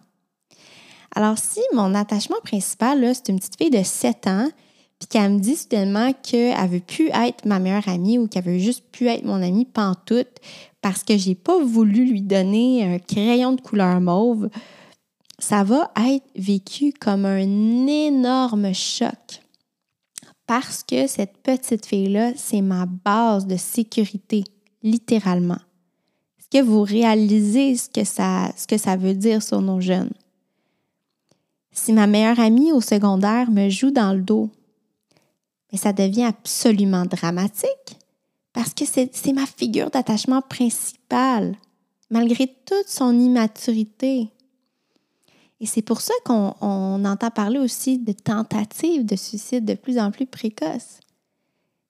Alors, 1.16 1.38
si 1.38 1.62
mon 1.74 1.94
attachement 1.94 2.39
principal, 2.44 3.13
c'est 3.13 3.30
une 3.30 3.39
petite 3.39 3.58
fille 3.58 3.70
de 3.70 3.84
7 3.84 4.28
ans, 4.28 4.50
puis 5.00 5.08
qu'elle 5.08 5.34
me 5.34 5.39
dit 5.39 5.56
soudainement 5.56 6.13
qu'elle 6.13 6.70
veut 6.70 6.80
plus 6.80 7.10
être 7.10 7.46
ma 7.46 7.60
meilleure 7.60 7.88
amie 7.88 8.18
ou 8.18 8.28
qu'elle 8.28 8.46
veut 8.46 8.58
juste 8.58 8.86
plus 8.92 9.08
être 9.08 9.26
mon 9.26 9.42
amie 9.42 9.66
pantoute 9.66 10.39
parce 10.82 11.04
que 11.04 11.18
j'ai 11.18 11.36
pas 11.36 11.63
voulu 11.63 12.06
lui 12.06 12.22
donner 12.22 12.84
un 12.84 13.00
crayon 13.00 13.54
de 13.54 13.62
couleur 13.62 14.02
mauve, 14.02 14.50
ça 15.39 15.63
va 15.63 15.92
être 16.08 16.26
vécu 16.36 16.94
comme 17.00 17.26
un 17.26 17.88
énorme 17.88 18.74
choc. 18.74 19.42
Parce 20.46 20.84
que 20.84 21.08
cette 21.08 21.38
petite 21.38 21.86
fille-là, 21.86 22.32
c'est 22.36 22.62
ma 22.62 22.86
base 22.86 23.48
de 23.48 23.56
sécurité, 23.56 24.44
littéralement. 24.84 25.60
Que 26.54 26.62
vous 26.62 26.84
réalisez 26.84 27.76
ce 27.76 27.89
que 27.89 28.04
ça, 28.04 28.52
ce 28.56 28.68
que 28.68 28.78
ça 28.78 28.96
veut 28.96 29.16
dire 29.16 29.42
sur 29.42 29.60
nos 29.60 29.82
jeunes? 29.82 30.12
Si 31.72 31.92
ma 31.94 32.06
meilleure 32.06 32.39
amie 32.39 32.72
au 32.72 32.80
secondaire 32.80 33.50
me 33.50 33.70
joue 33.70 33.89
dans 33.89 34.13
le 34.13 34.22
dos, 34.22 34.52
mais 35.72 35.80
ça 35.80 35.94
devient 35.94 36.26
absolument 36.26 37.06
dramatique 37.06 37.98
parce 38.54 38.76
que 38.76 38.86
c'est 38.86 39.34
ma 39.34 39.48
figure 39.48 39.89
d'attachement 39.89 40.44
principale, 40.44 41.56
malgré 42.12 42.46
toute 42.46 42.88
son 42.88 43.18
immaturité. 43.20 44.30
Et 45.60 45.66
c'est 45.66 45.82
pour 45.82 46.02
ça 46.02 46.13
qu'on 46.24 47.04
entend 47.04 47.32
parler 47.32 47.58
aussi 47.58 47.98
de 47.98 48.12
tentatives 48.12 49.08
de 49.08 49.16
suicide 49.16 49.66
de 49.66 49.74
plus 49.74 49.98
en 49.98 50.12
plus 50.12 50.28
précoces. 50.28 51.00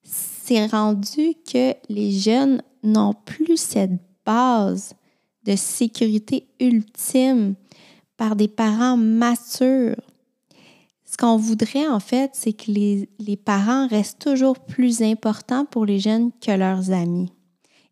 C'est 0.04 0.64
rendu 0.64 1.34
que 1.52 1.74
les 1.90 2.12
jeunes 2.12 2.62
n'ont 2.82 3.12
plus 3.12 3.58
cette 3.58 4.00
de 4.26 5.56
sécurité 5.56 6.46
ultime 6.60 7.54
par 8.16 8.36
des 8.36 8.48
parents 8.48 8.96
matures. 8.96 10.00
Ce 11.04 11.16
qu'on 11.16 11.36
voudrait, 11.36 11.86
en 11.86 12.00
fait, 12.00 12.30
c'est 12.34 12.52
que 12.52 12.70
les, 12.70 13.08
les, 13.18 13.36
parents 13.36 13.86
restent 13.86 14.20
toujours 14.20 14.58
plus 14.58 15.02
importants 15.02 15.64
pour 15.64 15.86
les 15.86 16.00
jeunes 16.00 16.30
que 16.40 16.50
leurs 16.50 16.90
amis. 16.90 17.30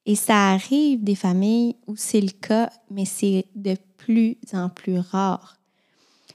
Et 0.07 0.17
ça 0.17 0.51
arrive 0.51 1.05
des 1.05 1.15
familles 1.15 1.77
où 1.87 1.95
c'est 1.95 2.21
le 2.21 2.31
cas, 2.31 2.71
mais 2.91 3.05
c'est 3.05 3.47
de 3.55 3.77
plus 3.97 4.37
en 4.53 4.69
plus 4.69 4.99
rare. 4.99 5.57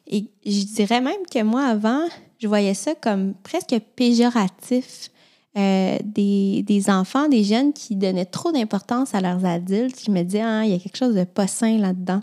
Et 0.05 0.25
je 0.45 0.63
dirais 0.63 1.01
même 1.01 1.25
que 1.29 1.43
moi, 1.43 1.65
avant, 1.65 2.05
je 2.39 2.47
voyais 2.47 2.73
ça 2.73 2.95
comme 2.95 3.33
presque 3.43 3.75
péjoratif. 3.95 5.11
Euh, 5.57 5.97
des, 6.03 6.61
des, 6.61 6.89
enfants, 6.91 7.27
des 7.29 7.43
jeunes 7.43 7.73
qui 7.73 7.95
donnaient 7.95 8.25
trop 8.25 8.51
d'importance 8.51 9.15
à 9.15 9.21
leurs 9.21 9.43
adultes. 9.43 9.99
Je 10.05 10.11
me 10.11 10.21
disais, 10.21 10.41
ah, 10.41 10.63
il 10.63 10.71
y 10.71 10.75
a 10.75 10.77
quelque 10.77 10.97
chose 10.97 11.15
de 11.15 11.23
pas 11.23 11.47
sain 11.47 11.79
là-dedans. 11.79 12.21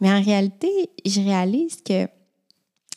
Mais 0.00 0.10
en 0.10 0.22
réalité, 0.22 0.70
je 1.04 1.20
réalise 1.20 1.82
que 1.82 2.08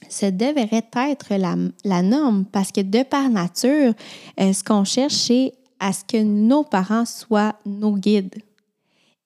ce 0.07 0.27
devrait 0.27 0.89
être 0.93 1.35
la, 1.35 1.55
la 1.83 2.01
norme 2.01 2.45
parce 2.45 2.71
que 2.71 2.79
de 2.79 3.03
par 3.03 3.29
nature, 3.29 3.93
euh, 4.39 4.53
ce 4.53 4.63
qu'on 4.63 4.85
cherche, 4.85 5.15
c'est 5.15 5.53
à 5.81 5.91
ce 5.91 6.05
que 6.05 6.21
nos 6.21 6.63
parents 6.63 7.05
soient 7.05 7.55
nos 7.65 7.97
guides. 7.97 8.41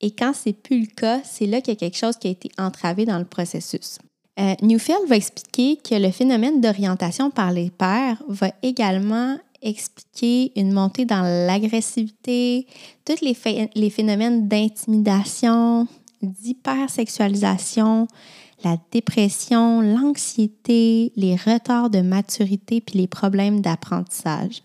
Et 0.02 0.10
quand 0.10 0.32
c'est 0.34 0.54
plus 0.54 0.82
le 0.82 0.88
cas, 0.88 1.20
c'est 1.24 1.46
là 1.46 1.62
qu'il 1.62 1.74
y 1.76 1.78
a 1.78 1.80
quelque 1.80 1.98
chose 1.98 2.18
qui 2.18 2.30
a 2.30 2.32
été 2.32 2.50
entravé 2.58 3.06
dans 3.06 3.20
le 3.20 3.26
processus. 3.26 4.00
Euh, 4.40 4.56
Newfield 4.64 5.08
va 5.08 5.18
expliquer 5.18 5.78
que 5.78 5.96
le 5.96 6.10
phénomène 6.10 6.62
d'orientation 6.62 7.30
par 7.30 7.52
les 7.52 7.70
pères 7.70 8.24
va 8.28 8.52
également 8.64 9.38
expliquer 9.66 10.52
une 10.60 10.72
montée 10.72 11.06
dans 11.06 11.24
l'agressivité, 11.48 12.68
tous 13.04 13.22
les, 13.22 13.36
les 13.76 13.90
phénomènes 13.90 14.48
d'intimidation, 14.48 15.88
d'hypersexualisation, 16.22 18.08
la 18.64 18.78
dépression, 18.92 19.82
l'anxiété, 19.82 21.12
les 21.16 21.36
retards 21.36 21.90
de 21.90 22.02
maturité 22.02 22.82
puis 22.82 23.00
les 23.00 23.08
problèmes 23.08 23.62
d'apprentissage. 23.62 24.64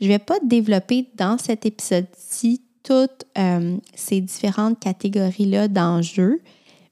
Je 0.00 0.06
ne 0.06 0.10
vais 0.10 0.18
pas 0.18 0.38
développer 0.44 1.08
dans 1.16 1.38
cet 1.38 1.64
épisode-ci 1.64 2.62
toutes 2.82 3.24
euh, 3.36 3.78
ces 3.94 4.20
différentes 4.20 4.78
catégories-là 4.78 5.68
d'enjeux, 5.68 6.40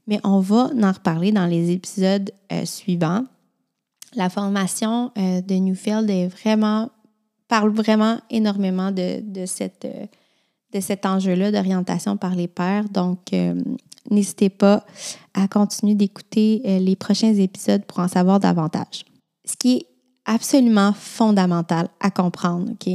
mais 0.08 0.18
on 0.24 0.40
va 0.40 0.70
en 0.82 0.92
reparler 0.92 1.30
dans 1.30 1.46
les 1.46 1.70
épisodes 1.70 2.30
euh, 2.52 2.64
suivants. 2.64 3.24
La 4.16 4.28
formation 4.28 5.12
euh, 5.16 5.40
de 5.40 5.54
Newfield 5.54 6.10
est 6.10 6.26
vraiment, 6.26 6.90
parle 7.48 7.70
vraiment 7.70 8.18
énormément 8.30 8.90
de, 8.90 9.22
cet 9.46 11.06
enjeu-là 11.06 11.52
d'orientation 11.52 12.16
par 12.16 12.34
les 12.34 12.48
pairs. 12.48 12.88
Donc, 12.88 13.32
euh, 13.32 13.54
n'hésitez 14.10 14.48
pas 14.48 14.84
à 15.34 15.48
continuer 15.48 15.94
d'écouter 15.94 16.62
euh, 16.64 16.78
les 16.78 16.96
prochains 16.96 17.34
épisodes 17.34 17.84
pour 17.84 18.00
en 18.00 18.08
savoir 18.08 18.40
davantage. 18.40 19.04
Ce 19.44 19.56
qui 19.56 19.76
est 19.76 19.86
absolument 20.24 20.92
fondamental 20.92 21.88
à 22.00 22.10
comprendre, 22.10 22.72
OK? 22.72 22.94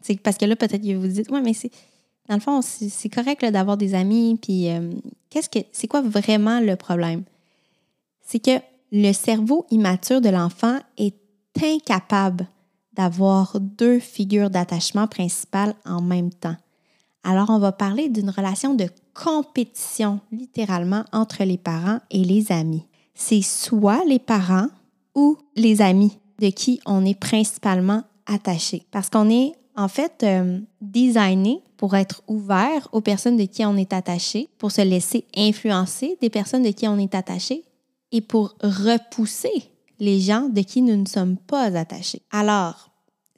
C'est 0.00 0.20
parce 0.20 0.38
que 0.38 0.46
là, 0.46 0.56
peut-être 0.56 0.82
que 0.82 0.96
vous 0.96 1.06
dites, 1.06 1.30
ouais, 1.30 1.42
mais 1.42 1.52
c'est. 1.52 1.70
Dans 2.28 2.34
le 2.34 2.40
fond, 2.40 2.60
c'est 2.60 3.08
correct 3.08 3.42
d'avoir 3.42 3.78
des 3.78 3.94
amis, 3.94 4.38
puis 4.40 4.68
euh, 4.68 4.92
qu'est-ce 5.30 5.48
que 5.48 5.60
c'est 5.72 5.88
quoi 5.88 6.02
vraiment 6.02 6.60
le 6.60 6.76
problème? 6.76 7.22
C'est 8.20 8.38
que 8.38 8.60
le 8.92 9.12
cerveau 9.14 9.66
immature 9.70 10.20
de 10.20 10.28
l'enfant 10.28 10.78
est 10.98 11.16
incapable 11.62 12.46
d'avoir 12.98 13.58
deux 13.60 14.00
figures 14.00 14.50
d'attachement 14.50 15.06
principales 15.06 15.74
en 15.86 16.02
même 16.02 16.30
temps. 16.30 16.56
Alors, 17.22 17.48
on 17.48 17.60
va 17.60 17.70
parler 17.70 18.08
d'une 18.08 18.28
relation 18.28 18.74
de 18.74 18.88
compétition, 19.14 20.20
littéralement, 20.32 21.04
entre 21.12 21.44
les 21.44 21.58
parents 21.58 22.00
et 22.10 22.24
les 22.24 22.50
amis. 22.50 22.84
C'est 23.14 23.42
soit 23.42 24.04
les 24.04 24.18
parents 24.18 24.66
ou 25.14 25.38
les 25.54 25.80
amis 25.80 26.18
de 26.40 26.50
qui 26.50 26.80
on 26.86 27.04
est 27.04 27.18
principalement 27.18 28.02
attaché. 28.26 28.84
Parce 28.90 29.10
qu'on 29.10 29.30
est 29.30 29.52
en 29.76 29.88
fait 29.88 30.24
euh, 30.24 30.58
designé 30.80 31.62
pour 31.76 31.94
être 31.94 32.22
ouvert 32.26 32.88
aux 32.90 33.00
personnes 33.00 33.36
de 33.36 33.44
qui 33.44 33.64
on 33.64 33.76
est 33.76 33.92
attaché, 33.92 34.48
pour 34.58 34.72
se 34.72 34.82
laisser 34.82 35.24
influencer 35.36 36.18
des 36.20 36.30
personnes 36.30 36.64
de 36.64 36.70
qui 36.70 36.88
on 36.88 36.98
est 36.98 37.14
attaché 37.14 37.62
et 38.10 38.20
pour 38.20 38.56
repousser 38.60 39.70
les 40.00 40.20
gens 40.20 40.48
de 40.48 40.62
qui 40.62 40.82
nous 40.82 40.96
ne 40.96 41.06
sommes 41.06 41.36
pas 41.36 41.76
attachés. 41.76 42.22
Alors, 42.30 42.87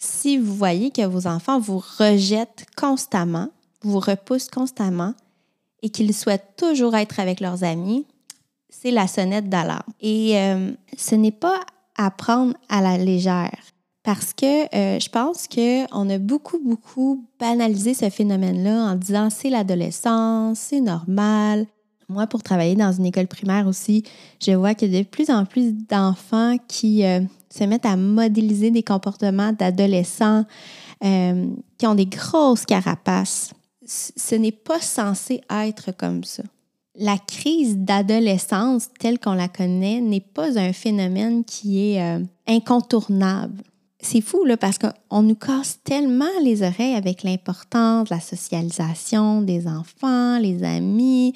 si 0.00 0.38
vous 0.38 0.54
voyez 0.54 0.90
que 0.90 1.06
vos 1.06 1.26
enfants 1.26 1.60
vous 1.60 1.78
rejettent 1.78 2.64
constamment, 2.76 3.48
vous 3.82 4.00
repoussent 4.00 4.48
constamment 4.48 5.14
et 5.82 5.90
qu'ils 5.90 6.14
souhaitent 6.14 6.56
toujours 6.56 6.96
être 6.96 7.20
avec 7.20 7.40
leurs 7.40 7.64
amis, 7.64 8.06
c'est 8.70 8.90
la 8.90 9.06
sonnette 9.06 9.48
d'alarme. 9.48 9.92
Et 10.00 10.38
euh, 10.38 10.72
ce 10.96 11.14
n'est 11.14 11.30
pas 11.30 11.60
à 11.96 12.10
prendre 12.10 12.54
à 12.68 12.80
la 12.80 12.96
légère 12.96 13.58
parce 14.02 14.32
que 14.32 14.74
euh, 14.74 14.98
je 14.98 15.08
pense 15.10 15.46
qu'on 15.46 16.10
a 16.10 16.18
beaucoup, 16.18 16.58
beaucoup 16.58 17.26
banalisé 17.38 17.92
ce 17.92 18.08
phénomène-là 18.08 18.92
en 18.92 18.94
disant 18.94 19.28
c'est 19.28 19.50
l'adolescence, 19.50 20.58
c'est 20.58 20.80
normal. 20.80 21.66
Moi, 22.08 22.26
pour 22.26 22.42
travailler 22.42 22.74
dans 22.74 22.92
une 22.92 23.06
école 23.06 23.28
primaire 23.28 23.66
aussi, 23.66 24.02
je 24.42 24.52
vois 24.52 24.74
qu'il 24.74 24.92
y 24.92 24.98
a 24.98 25.02
de 25.02 25.06
plus 25.06 25.30
en 25.30 25.44
plus 25.44 25.72
d'enfants 25.72 26.56
qui 26.66 27.04
euh, 27.04 27.20
se 27.52 27.64
mettent 27.64 27.86
à 27.86 27.96
modéliser 27.96 28.70
des 28.70 28.82
comportements 28.82 29.52
d'adolescents 29.52 30.44
euh, 31.04 31.46
qui 31.78 31.86
ont 31.86 31.94
des 31.94 32.06
grosses 32.06 32.64
carapaces. 32.64 33.52
Ce 33.86 34.34
n'est 34.34 34.52
pas 34.52 34.80
censé 34.80 35.40
être 35.50 35.90
comme 35.96 36.22
ça. 36.24 36.44
La 36.94 37.18
crise 37.18 37.78
d'adolescence 37.78 38.88
telle 38.98 39.18
qu'on 39.18 39.34
la 39.34 39.48
connaît 39.48 40.00
n'est 40.00 40.20
pas 40.20 40.58
un 40.58 40.72
phénomène 40.72 41.44
qui 41.44 41.92
est 41.92 42.02
euh, 42.02 42.22
incontournable. 42.46 43.62
C'est 44.02 44.20
fou, 44.20 44.44
là, 44.44 44.56
parce 44.56 44.78
qu'on 44.78 45.22
nous 45.22 45.34
casse 45.34 45.78
tellement 45.84 46.24
les 46.42 46.62
oreilles 46.62 46.94
avec 46.94 47.22
l'importance 47.22 48.08
de 48.08 48.14
la 48.14 48.20
socialisation 48.20 49.42
des 49.42 49.66
enfants, 49.66 50.38
les 50.38 50.62
amis, 50.62 51.34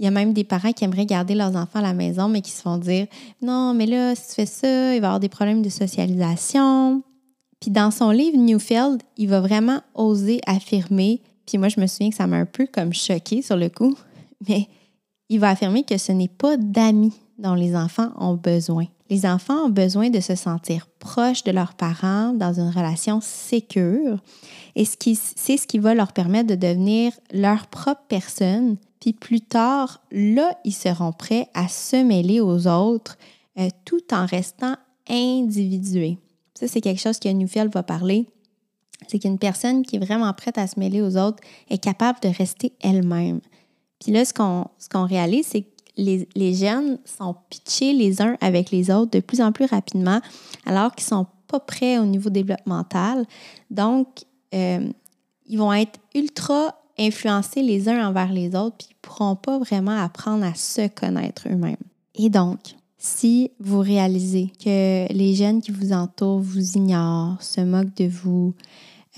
il 0.00 0.04
y 0.04 0.06
a 0.06 0.10
même 0.10 0.32
des 0.32 0.44
parents 0.44 0.72
qui 0.72 0.84
aimeraient 0.84 1.04
garder 1.04 1.34
leurs 1.34 1.54
enfants 1.56 1.78
à 1.78 1.82
la 1.82 1.92
maison, 1.92 2.26
mais 2.26 2.40
qui 2.40 2.50
se 2.50 2.62
font 2.62 2.78
dire 2.78 3.06
Non, 3.42 3.74
mais 3.74 3.84
là, 3.84 4.14
si 4.14 4.28
tu 4.28 4.34
fais 4.34 4.46
ça, 4.46 4.94
il 4.94 5.00
va 5.02 5.08
avoir 5.08 5.20
des 5.20 5.28
problèmes 5.28 5.60
de 5.60 5.68
socialisation. 5.68 7.02
Puis 7.60 7.70
dans 7.70 7.90
son 7.90 8.10
livre 8.10 8.38
Newfield, 8.38 9.02
il 9.18 9.28
va 9.28 9.42
vraiment 9.42 9.82
oser 9.94 10.40
affirmer, 10.46 11.20
puis 11.44 11.58
moi 11.58 11.68
je 11.68 11.78
me 11.78 11.86
souviens 11.86 12.08
que 12.08 12.16
ça 12.16 12.26
m'a 12.26 12.38
un 12.38 12.46
peu 12.46 12.66
comme 12.66 12.94
choqué 12.94 13.42
sur 13.42 13.56
le 13.56 13.68
coup, 13.68 13.94
mais 14.48 14.68
il 15.28 15.38
va 15.38 15.50
affirmer 15.50 15.82
que 15.84 15.98
ce 15.98 16.12
n'est 16.12 16.28
pas 16.28 16.56
d'amis 16.56 17.12
dont 17.38 17.54
les 17.54 17.76
enfants 17.76 18.10
ont 18.16 18.34
besoin. 18.34 18.86
Les 19.10 19.26
enfants 19.26 19.66
ont 19.66 19.70
besoin 19.70 20.08
de 20.08 20.20
se 20.20 20.34
sentir 20.34 20.86
proches 20.98 21.44
de 21.44 21.50
leurs 21.50 21.74
parents 21.74 22.32
dans 22.32 22.54
une 22.54 22.70
relation 22.70 23.20
sécure 23.20 24.18
et 24.76 24.84
c'est 24.86 25.56
ce 25.58 25.66
qui 25.66 25.78
va 25.78 25.94
leur 25.94 26.12
permettre 26.12 26.48
de 26.48 26.54
devenir 26.54 27.12
leur 27.32 27.66
propre 27.66 28.02
personne 28.08 28.76
puis 29.00 29.14
plus 29.14 29.40
tard, 29.40 30.02
là, 30.12 30.56
ils 30.64 30.74
seront 30.74 31.12
prêts 31.12 31.48
à 31.54 31.68
se 31.68 31.96
mêler 31.96 32.40
aux 32.40 32.66
autres 32.66 33.16
euh, 33.58 33.68
tout 33.84 34.02
en 34.12 34.26
restant 34.26 34.76
individués. 35.08 36.18
Ça, 36.54 36.68
c'est 36.68 36.82
quelque 36.82 37.00
chose 37.00 37.18
que 37.18 37.28
Newfield 37.28 37.72
va 37.72 37.82
parler. 37.82 38.26
C'est 39.08 39.18
qu'une 39.18 39.38
personne 39.38 39.82
qui 39.82 39.96
est 39.96 40.04
vraiment 40.04 40.32
prête 40.34 40.58
à 40.58 40.66
se 40.66 40.78
mêler 40.78 41.00
aux 41.00 41.16
autres 41.16 41.42
est 41.70 41.78
capable 41.78 42.20
de 42.20 42.28
rester 42.28 42.74
elle-même. 42.80 43.40
Puis 43.98 44.12
là, 44.12 44.24
ce 44.24 44.34
qu'on, 44.34 45.06
réalise, 45.06 45.46
c'est 45.46 45.62
que 45.62 45.68
les, 45.96 46.28
les, 46.34 46.54
jeunes 46.54 46.98
sont 47.04 47.34
pitchés 47.48 47.94
les 47.94 48.20
uns 48.20 48.36
avec 48.40 48.70
les 48.70 48.90
autres 48.90 49.10
de 49.10 49.20
plus 49.20 49.40
en 49.40 49.52
plus 49.52 49.64
rapidement, 49.64 50.20
alors 50.66 50.94
qu'ils 50.94 51.06
ne 51.06 51.20
sont 51.20 51.26
pas 51.48 51.60
prêts 51.60 51.98
au 51.98 52.04
niveau 52.04 52.30
développemental. 52.30 53.26
Donc, 53.70 54.24
euh, 54.54 54.88
ils 55.46 55.58
vont 55.58 55.72
être 55.72 55.98
ultra 56.14 56.74
influencer 56.98 57.62
les 57.62 57.88
uns 57.88 58.06
envers 58.06 58.32
les 58.32 58.54
autres, 58.54 58.86
pourront 59.02 59.36
pas 59.36 59.58
vraiment 59.58 59.96
apprendre 60.02 60.44
à 60.44 60.54
se 60.54 60.88
connaître 60.88 61.48
eux-mêmes. 61.48 61.76
Et 62.14 62.30
donc, 62.30 62.58
si 62.98 63.50
vous 63.58 63.80
réalisez 63.80 64.52
que 64.62 65.12
les 65.12 65.34
jeunes 65.34 65.62
qui 65.62 65.70
vous 65.70 65.92
entourent 65.92 66.40
vous 66.40 66.76
ignorent, 66.76 67.40
se 67.40 67.60
moquent 67.60 67.96
de 67.96 68.08
vous, 68.08 68.54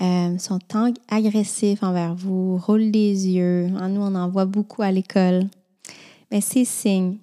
euh, 0.01 0.37
sont 0.37 0.59
agressifs 1.09 1.83
envers 1.83 2.15
vous, 2.15 2.57
roulent 2.57 2.81
les 2.81 3.27
yeux, 3.27 3.67
en 3.79 3.89
nous 3.89 4.01
on 4.01 4.15
en 4.15 4.29
voit 4.29 4.45
beaucoup 4.45 4.81
à 4.81 4.91
l'école, 4.91 5.47
mais 6.31 6.41
c'est 6.41 6.65
signe 6.65 7.17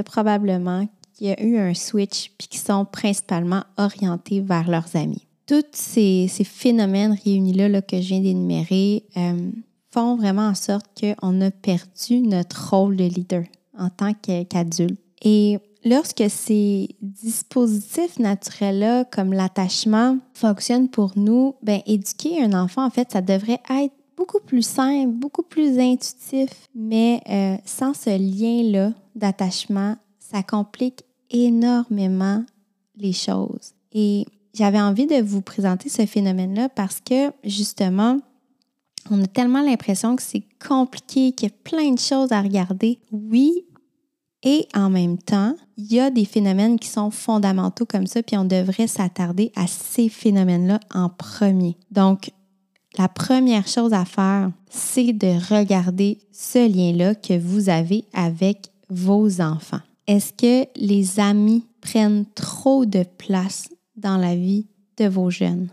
a 0.00 0.02
probablement 0.02 0.88
qu'il 1.14 1.28
y 1.28 1.30
a 1.30 1.42
eu 1.42 1.58
un 1.58 1.74
switch 1.74 2.32
puis 2.38 2.48
qu'ils 2.48 2.60
sont 2.60 2.84
principalement 2.84 3.64
orientés 3.76 4.40
vers 4.40 4.68
leurs 4.68 4.96
amis. 4.96 5.26
Tous 5.46 5.64
ces, 5.72 6.28
phénomènes 6.44 7.16
réunis-là 7.24 7.68
là, 7.68 7.82
que 7.82 8.00
je 8.00 8.08
viens 8.08 8.20
d'énumérer, 8.20 9.04
euh, 9.16 9.50
font 9.92 10.16
vraiment 10.16 10.48
en 10.48 10.54
sorte 10.54 10.86
qu'on 10.98 11.40
a 11.40 11.50
perdu 11.50 12.20
notre 12.20 12.70
rôle 12.70 12.96
de 12.96 13.04
leader 13.04 13.44
en 13.78 13.88
tant 13.90 14.12
qu'adulte. 14.14 15.00
Et 15.22 15.58
lorsque 15.84 16.24
ces 16.28 16.96
dispositifs 17.00 18.18
naturels-là, 18.18 19.04
comme 19.04 19.32
l'attachement, 19.32 20.18
fonctionnent 20.34 20.88
pour 20.88 21.12
nous, 21.16 21.54
ben, 21.62 21.80
éduquer 21.86 22.42
un 22.42 22.52
enfant, 22.52 22.84
en 22.84 22.90
fait, 22.90 23.12
ça 23.12 23.20
devrait 23.20 23.60
être 23.70 23.94
beaucoup 24.16 24.40
plus 24.40 24.62
simple, 24.62 25.12
beaucoup 25.12 25.42
plus 25.42 25.78
intuitif, 25.78 26.50
mais 26.74 27.22
euh, 27.28 27.56
sans 27.64 27.94
ce 27.94 28.10
lien-là 28.10 28.92
d'attachement, 29.14 29.96
ça 30.18 30.42
complique 30.42 31.04
énormément 31.30 32.44
les 32.96 33.12
choses. 33.12 33.72
Et 33.92 34.26
j'avais 34.52 34.80
envie 34.80 35.06
de 35.06 35.22
vous 35.22 35.40
présenter 35.40 35.88
ce 35.88 36.04
phénomène-là 36.04 36.68
parce 36.68 37.00
que, 37.00 37.30
justement, 37.44 38.18
on 39.10 39.22
a 39.22 39.26
tellement 39.26 39.62
l'impression 39.62 40.16
que 40.16 40.22
c'est 40.22 40.44
compliqué, 40.66 41.32
qu'il 41.32 41.48
y 41.48 41.52
a 41.52 41.54
plein 41.64 41.92
de 41.92 41.98
choses 41.98 42.32
à 42.32 42.42
regarder. 42.42 42.98
Oui, 43.10 43.64
et 44.42 44.66
en 44.74 44.88
même 44.88 45.18
temps, 45.18 45.54
il 45.76 45.92
y 45.92 46.00
a 46.00 46.10
des 46.10 46.24
phénomènes 46.24 46.78
qui 46.78 46.88
sont 46.88 47.10
fondamentaux 47.10 47.84
comme 47.84 48.06
ça, 48.06 48.22
puis 48.22 48.36
on 48.36 48.44
devrait 48.44 48.86
s'attarder 48.86 49.52
à 49.54 49.66
ces 49.66 50.08
phénomènes-là 50.08 50.80
en 50.94 51.10
premier. 51.10 51.76
Donc, 51.90 52.30
la 52.98 53.08
première 53.08 53.68
chose 53.68 53.92
à 53.92 54.04
faire, 54.04 54.50
c'est 54.68 55.12
de 55.12 55.54
regarder 55.54 56.18
ce 56.32 56.58
lien-là 56.58 57.14
que 57.14 57.38
vous 57.38 57.68
avez 57.68 58.04
avec 58.12 58.70
vos 58.88 59.40
enfants. 59.40 59.80
Est-ce 60.06 60.32
que 60.32 60.68
les 60.76 61.20
amis 61.20 61.66
prennent 61.80 62.26
trop 62.34 62.84
de 62.84 63.04
place 63.18 63.68
dans 63.96 64.16
la 64.16 64.34
vie 64.34 64.66
de 64.96 65.06
vos 65.06 65.30
jeunes 65.30 65.68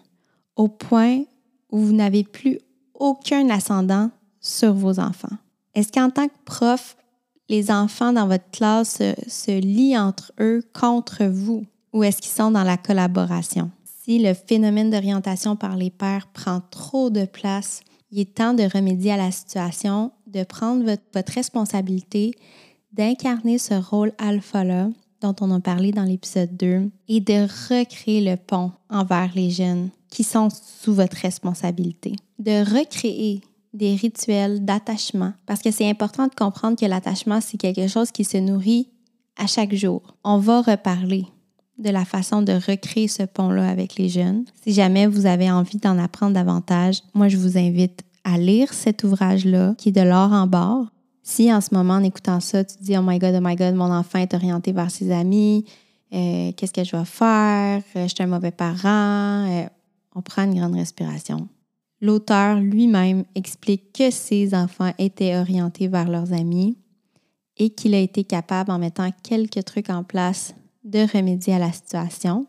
au 0.56 0.68
point 0.68 1.24
où 1.72 1.80
vous 1.80 1.94
n'avez 1.94 2.24
plus 2.24 2.60
aucun 2.98 3.50
ascendant 3.50 4.10
sur 4.42 4.74
vos 4.74 5.00
enfants? 5.00 5.36
Est-ce 5.74 5.92
qu'en 5.92 6.10
tant 6.10 6.28
que 6.28 6.34
prof, 6.46 6.98
les 7.50 7.72
enfants 7.72 8.14
dans 8.14 8.28
votre 8.28 8.50
classe 8.52 9.02
se, 9.28 9.60
lient 9.60 9.98
entre 9.98 10.32
eux 10.40 10.64
contre 10.74 11.26
vous 11.26 11.66
ou 11.94 12.04
est-ce 12.04 12.22
qu'ils 12.22 12.32
sont 12.32 12.52
dans 12.52 12.64
la 12.64 12.78
collaboration? 12.78 13.72
Si 14.04 14.20
le 14.20 14.34
phénomène 14.34 14.90
d'orientation 14.90 15.56
par 15.56 15.76
les 15.76 15.90
pairs 15.90 16.28
prend 16.28 16.62
trop 16.72 17.10
de 17.10 17.26
place, 17.26 17.82
il 18.12 18.20
est 18.20 18.36
temps 18.36 18.54
de 18.54 18.64
remédier 18.64 19.14
à 19.14 19.18
la 19.18 19.32
situation, 19.32 20.12
de 20.28 20.44
prendre 20.44 20.84
votre, 20.84 21.04
votre 21.14 21.34
responsabilité, 21.34 22.34
d'incarner 22.94 23.58
ce 23.58 23.74
rôle 23.74 24.14
alpha-là 24.18 24.90
dont 25.22 25.36
on 25.42 25.52
a 25.52 25.60
parlé 25.60 25.92
dans 25.92 26.04
l'épisode 26.04 26.56
2 26.58 26.90
et 27.08 27.20
de 27.20 27.44
recréer 27.70 28.22
le 28.22 28.38
pont 28.38 28.72
envers 28.90 29.32
les 29.36 29.50
jeunes 29.50 29.90
qui 30.10 30.24
sont 30.24 30.50
sous 30.50 30.94
votre 30.94 31.18
responsabilité. 31.18 32.16
De 32.40 32.60
recréer 32.60 33.42
des 33.74 33.96
rituels 33.96 34.64
d'attachement 34.64 35.34
parce 35.46 35.62
que 35.62 35.72
c'est 35.72 35.90
important 35.90 36.28
de 36.28 36.36
comprendre 36.36 36.78
que 36.78 36.86
l'attachement, 36.86 37.42
c'est 37.42 37.58
quelque 37.58 37.88
chose 37.88 38.12
qui 38.12 38.24
se 38.24 38.38
nourrit 38.38 38.90
à 39.38 39.48
chaque 39.48 39.74
jour. 39.74 40.02
On 40.24 40.38
va 40.38 40.62
reparler 40.62 41.26
de 41.78 41.90
la 41.90 42.06
façon 42.06 42.42
de 42.42 42.54
recréer 42.54 43.08
ce 43.08 43.24
pont-là 43.24 43.70
avec 43.70 43.98
les 43.98 44.10
jeunes. 44.10 44.46
Si 44.64 44.74
jamais 44.74 45.06
vous 45.06 45.26
avez 45.26 45.52
envie 45.52 45.78
d'en 45.78 46.00
apprendre 46.00 46.34
davantage, 46.34 47.02
moi, 47.14 47.28
je 47.28 47.38
vous 47.38 47.58
invite 47.58 48.02
à 48.24 48.38
lire 48.38 48.74
cet 48.74 49.04
ouvrage-là 49.04 49.76
qui 49.78 49.90
est 49.90 49.94
de 49.94 50.02
l'or 50.02 50.32
en 50.32 50.48
bord. 50.48 50.88
Si 51.30 51.54
en 51.54 51.60
ce 51.60 51.76
moment, 51.76 51.96
en 51.96 52.04
écoutant 52.04 52.40
ça, 52.40 52.64
tu 52.64 52.78
dis 52.80 52.98
Oh 52.98 53.02
my 53.04 53.20
God, 53.20 53.36
oh 53.36 53.42
my 53.42 53.58
God, 53.58 53.76
mon 53.76 53.92
enfant 53.92 54.20
est 54.20 54.34
orienté 54.34 54.72
vers 54.72 54.90
ses 54.90 55.12
amis, 55.12 55.66
euh, 56.14 56.54
qu'est-ce 56.54 56.72
que 56.72 56.86
je 56.86 56.96
vais 56.96 57.04
faire? 57.04 57.84
Euh, 57.98 58.04
Je 58.04 58.16
suis 58.16 58.24
un 58.24 58.28
mauvais 58.28 58.52
parent. 58.52 59.46
Euh, 59.46 59.66
on 60.16 60.22
prend 60.22 60.46
une 60.46 60.58
grande 60.58 60.76
respiration. 60.76 61.50
L'auteur 62.00 62.62
lui-même 62.62 63.26
explique 63.36 63.92
que 63.92 64.10
ses 64.10 64.56
enfants 64.56 64.94
étaient 64.98 65.36
orientés 65.36 65.90
vers 65.90 66.08
leurs 66.08 66.32
amis 66.32 66.78
et 67.58 67.72
qu'il 67.72 67.94
a 67.94 68.00
été 68.00 68.24
capable, 68.24 68.72
en 68.72 68.80
mettant 68.80 69.10
quelques 69.22 69.66
trucs 69.66 69.90
en 69.90 70.06
place, 70.06 70.56
de 70.86 71.00
remédier 71.14 71.56
à 71.56 71.60
la 71.60 71.74
situation. 71.74 72.48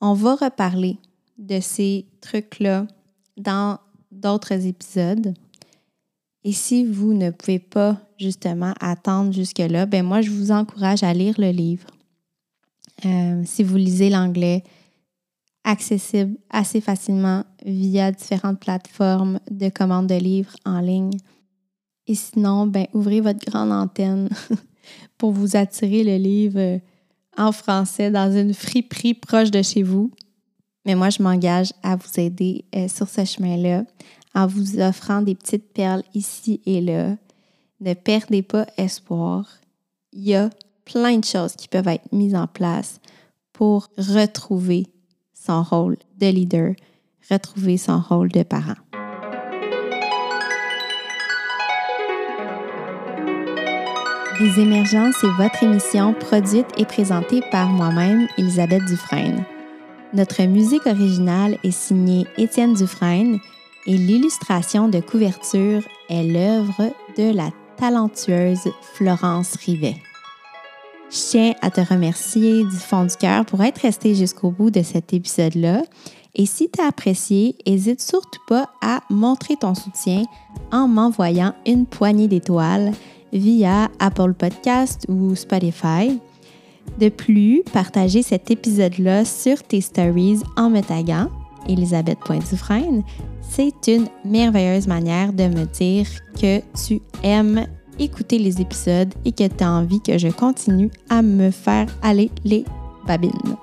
On 0.00 0.12
va 0.12 0.36
reparler 0.36 0.96
de 1.38 1.58
ces 1.58 2.06
trucs-là 2.20 2.86
dans 3.36 3.80
d'autres 4.12 4.64
épisodes. 4.64 5.34
Et 6.46 6.52
si 6.52 6.84
vous 6.84 7.12
ne 7.12 7.30
pouvez 7.30 7.58
pas 7.58 7.98
justement 8.20 8.72
attendre 8.78 9.32
jusque-là, 9.32 9.84
ben 9.84 10.06
moi, 10.06 10.20
je 10.20 10.30
vous 10.30 10.52
encourage 10.52 11.02
à 11.02 11.12
lire 11.12 11.34
le 11.38 11.50
livre. 11.50 11.88
Euh, 13.04 13.42
si 13.44 13.64
vous 13.64 13.76
lisez 13.76 14.10
l'anglais, 14.10 14.62
accessible 15.64 16.38
assez 16.48 16.80
facilement 16.80 17.42
via 17.64 18.12
différentes 18.12 18.60
plateformes 18.60 19.40
de 19.50 19.68
commande 19.70 20.06
de 20.06 20.14
livres 20.14 20.54
en 20.64 20.78
ligne. 20.78 21.18
Et 22.06 22.14
sinon, 22.14 22.68
ben, 22.68 22.86
ouvrez 22.92 23.20
votre 23.20 23.44
grande 23.44 23.72
antenne 23.72 24.28
pour 25.18 25.32
vous 25.32 25.56
attirer 25.56 26.04
le 26.04 26.16
livre 26.16 26.80
en 27.36 27.50
français 27.50 28.12
dans 28.12 28.30
une 28.30 28.54
friperie 28.54 29.14
proche 29.14 29.50
de 29.50 29.62
chez 29.62 29.82
vous. 29.82 30.12
Mais 30.84 30.94
moi, 30.94 31.10
je 31.10 31.24
m'engage 31.24 31.72
à 31.82 31.96
vous 31.96 32.20
aider 32.20 32.66
euh, 32.76 32.86
sur 32.86 33.08
ce 33.08 33.24
chemin-là 33.24 33.82
en 34.36 34.46
vous 34.46 34.78
offrant 34.78 35.22
des 35.22 35.34
petites 35.34 35.72
perles 35.72 36.02
ici 36.14 36.60
et 36.66 36.80
là. 36.80 37.16
Ne 37.80 37.94
perdez 37.94 38.42
pas 38.42 38.66
espoir. 38.76 39.46
Il 40.12 40.28
y 40.28 40.34
a 40.34 40.50
plein 40.84 41.16
de 41.16 41.24
choses 41.24 41.56
qui 41.56 41.68
peuvent 41.68 41.88
être 41.88 42.12
mises 42.12 42.34
en 42.34 42.46
place 42.46 43.00
pour 43.52 43.88
retrouver 43.96 44.86
son 45.32 45.62
rôle 45.62 45.96
de 46.18 46.26
leader, 46.26 46.74
retrouver 47.30 47.78
son 47.78 47.98
rôle 47.98 48.28
de 48.28 48.42
parent. 48.42 48.76
Les 54.38 54.60
émergences 54.60 55.14
c'est 55.18 55.42
votre 55.42 55.62
émission 55.62 56.12
produite 56.12 56.66
et 56.76 56.84
présentée 56.84 57.40
par 57.50 57.70
moi-même, 57.70 58.28
Elisabeth 58.36 58.84
Dufresne. 58.84 59.46
Notre 60.12 60.42
musique 60.42 60.86
originale 60.86 61.56
est 61.64 61.70
signée 61.70 62.26
Étienne 62.36 62.74
Dufresne 62.74 63.40
et 63.86 63.96
l'illustration 63.96 64.88
de 64.88 65.00
couverture 65.00 65.82
est 66.08 66.24
l'œuvre 66.24 66.92
de 67.16 67.34
la 67.34 67.50
talentueuse 67.76 68.68
Florence 68.94 69.54
Rivet. 69.56 69.96
Je 71.10 71.30
tiens 71.30 71.54
à 71.62 71.70
te 71.70 71.80
remercier 71.80 72.64
du 72.64 72.76
fond 72.76 73.04
du 73.04 73.14
cœur 73.14 73.44
pour 73.44 73.62
être 73.62 73.82
resté 73.82 74.14
jusqu'au 74.14 74.50
bout 74.50 74.70
de 74.70 74.82
cet 74.82 75.12
épisode-là. 75.12 75.82
Et 76.34 76.46
si 76.46 76.68
tu 76.68 76.80
as 76.80 76.88
apprécié, 76.88 77.54
n'hésite 77.66 78.00
surtout 78.00 78.40
pas 78.48 78.70
à 78.82 79.00
montrer 79.08 79.56
ton 79.56 79.74
soutien 79.74 80.24
en 80.72 80.88
m'envoyant 80.88 81.54
une 81.64 81.86
poignée 81.86 82.28
d'étoiles 82.28 82.92
via 83.32 83.88
Apple 84.00 84.34
Podcast 84.34 85.06
ou 85.08 85.34
Spotify. 85.36 86.18
De 86.98 87.08
plus, 87.08 87.62
partagez 87.72 88.22
cet 88.22 88.50
épisode-là 88.50 89.24
sur 89.24 89.62
tes 89.62 89.80
stories 89.80 90.40
en 90.56 90.70
me 90.70 90.80
taguant 90.80 91.28
Elisabeth.dufresne. 91.68 93.02
C'est 93.40 93.86
une 93.88 94.08
merveilleuse 94.24 94.86
manière 94.86 95.32
de 95.32 95.44
me 95.44 95.64
dire 95.64 96.06
que 96.40 96.60
tu 96.86 97.00
aimes 97.22 97.66
écouter 97.98 98.38
les 98.38 98.60
épisodes 98.60 99.12
et 99.24 99.32
que 99.32 99.46
tu 99.46 99.64
as 99.64 99.70
envie 99.70 100.00
que 100.00 100.18
je 100.18 100.28
continue 100.28 100.90
à 101.08 101.22
me 101.22 101.50
faire 101.50 101.86
aller 102.02 102.30
les 102.44 102.64
babines. 103.06 103.56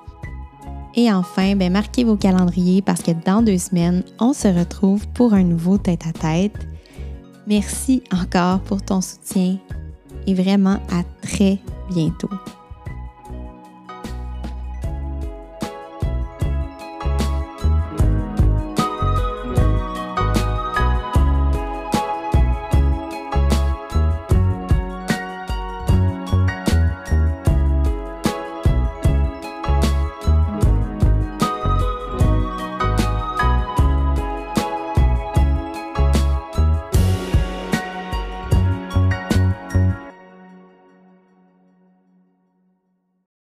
Et 0.96 1.12
enfin, 1.12 1.56
ben, 1.56 1.72
marquez 1.72 2.04
vos 2.04 2.16
calendriers 2.16 2.82
parce 2.82 3.02
que 3.02 3.10
dans 3.24 3.42
deux 3.42 3.58
semaines, 3.58 4.04
on 4.20 4.32
se 4.32 4.48
retrouve 4.48 5.06
pour 5.08 5.34
un 5.34 5.42
nouveau 5.42 5.76
tête-à-tête. 5.76 6.52
-tête. 6.52 6.66
Merci 7.46 8.02
encore 8.12 8.60
pour 8.60 8.80
ton 8.80 9.00
soutien 9.00 9.58
et 10.26 10.34
vraiment 10.34 10.78
à 10.90 11.02
très 11.20 11.58
bientôt. 11.90 12.30